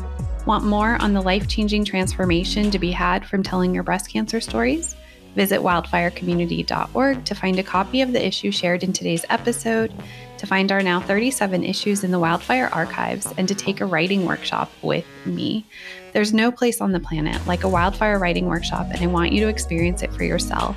Want 0.46 0.64
more 0.64 0.96
on 1.02 1.12
the 1.12 1.20
life 1.20 1.48
changing 1.48 1.84
transformation 1.84 2.70
to 2.70 2.78
be 2.78 2.92
had 2.92 3.26
from 3.26 3.42
telling 3.42 3.74
your 3.74 3.82
breast 3.82 4.08
cancer 4.08 4.40
stories? 4.40 4.96
Visit 5.38 5.60
wildfirecommunity.org 5.60 7.24
to 7.24 7.34
find 7.36 7.60
a 7.60 7.62
copy 7.62 8.02
of 8.02 8.12
the 8.12 8.26
issue 8.26 8.50
shared 8.50 8.82
in 8.82 8.92
today's 8.92 9.24
episode, 9.28 9.94
to 10.36 10.48
find 10.48 10.72
our 10.72 10.82
now 10.82 10.98
37 10.98 11.62
issues 11.62 12.02
in 12.02 12.10
the 12.10 12.18
Wildfire 12.18 12.68
archives, 12.72 13.32
and 13.38 13.46
to 13.46 13.54
take 13.54 13.80
a 13.80 13.86
writing 13.86 14.26
workshop 14.26 14.68
with 14.82 15.06
me. 15.24 15.64
There's 16.12 16.34
no 16.34 16.50
place 16.50 16.80
on 16.80 16.90
the 16.90 16.98
planet 16.98 17.46
like 17.46 17.62
a 17.62 17.68
wildfire 17.68 18.18
writing 18.18 18.46
workshop, 18.46 18.88
and 18.90 19.00
I 19.00 19.06
want 19.06 19.30
you 19.30 19.38
to 19.42 19.46
experience 19.46 20.02
it 20.02 20.12
for 20.12 20.24
yourself. 20.24 20.76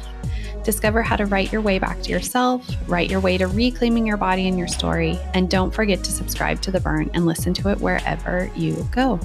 Discover 0.63 1.01
how 1.01 1.15
to 1.15 1.25
write 1.25 1.51
your 1.51 1.61
way 1.61 1.79
back 1.79 1.99
to 2.03 2.11
yourself, 2.11 2.69
write 2.87 3.09
your 3.09 3.19
way 3.19 3.39
to 3.39 3.47
reclaiming 3.47 4.05
your 4.05 4.17
body 4.17 4.47
and 4.47 4.59
your 4.59 4.67
story, 4.67 5.17
and 5.33 5.49
don't 5.49 5.73
forget 5.73 6.03
to 6.03 6.11
subscribe 6.11 6.61
to 6.61 6.69
The 6.69 6.79
Burn 6.79 7.09
and 7.15 7.25
listen 7.25 7.55
to 7.55 7.69
it 7.69 7.81
wherever 7.81 8.47
you 8.55 8.87
go. 8.91 9.19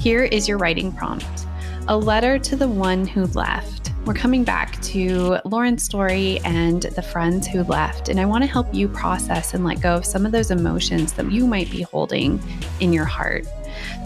Here 0.00 0.24
is 0.24 0.48
your 0.48 0.56
writing 0.56 0.92
prompt 0.92 1.46
a 1.88 1.96
letter 1.96 2.38
to 2.38 2.56
the 2.56 2.66
one 2.66 3.06
who 3.06 3.26
left. 3.26 3.85
We're 4.06 4.14
coming 4.14 4.44
back 4.44 4.80
to 4.82 5.38
Lauren's 5.44 5.82
story 5.82 6.38
and 6.44 6.80
the 6.80 7.02
friends 7.02 7.44
who 7.44 7.64
left, 7.64 8.08
and 8.08 8.20
I 8.20 8.24
want 8.24 8.44
to 8.44 8.48
help 8.48 8.72
you 8.72 8.86
process 8.86 9.52
and 9.52 9.64
let 9.64 9.80
go 9.80 9.96
of 9.96 10.04
some 10.04 10.24
of 10.24 10.30
those 10.30 10.52
emotions 10.52 11.12
that 11.14 11.28
you 11.32 11.44
might 11.44 11.68
be 11.72 11.82
holding 11.82 12.40
in 12.78 12.92
your 12.92 13.04
heart. 13.04 13.48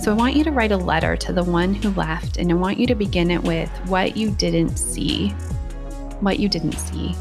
So, 0.01 0.11
I 0.11 0.15
want 0.15 0.37
you 0.37 0.45
to 0.45 0.53
write 0.53 0.73
a 0.73 0.77
letter 0.79 1.19
to 1.19 1.35
the 1.35 1.45
one 1.45 1.75
who 1.75 1.91
left, 1.91 2.39
and 2.39 2.51
I 2.51 2.55
want 2.55 2.79
you 2.79 2.87
to 2.87 2.95
begin 2.95 3.31
it 3.31 3.43
with 3.43 3.69
what 3.89 4.17
you 4.17 4.31
didn't 4.31 4.79
see. 4.79 5.29
What 6.21 6.39
you 6.39 6.49
didn't 6.49 6.79
see. 6.79 7.15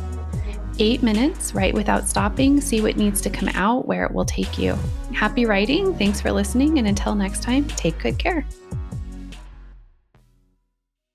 Eight 0.79 1.03
minutes, 1.03 1.53
write 1.53 1.73
without 1.73 2.07
stopping, 2.07 2.61
see 2.61 2.79
what 2.79 2.95
needs 2.95 3.19
to 3.21 3.29
come 3.29 3.49
out, 3.49 3.89
where 3.89 4.05
it 4.05 4.13
will 4.13 4.23
take 4.23 4.57
you. 4.57 4.77
Happy 5.13 5.45
writing. 5.45 5.93
Thanks 5.95 6.21
for 6.21 6.31
listening. 6.31 6.79
And 6.79 6.87
until 6.87 7.13
next 7.13 7.43
time, 7.43 7.67
take 7.67 7.99
good 7.99 8.17
care. 8.17 8.45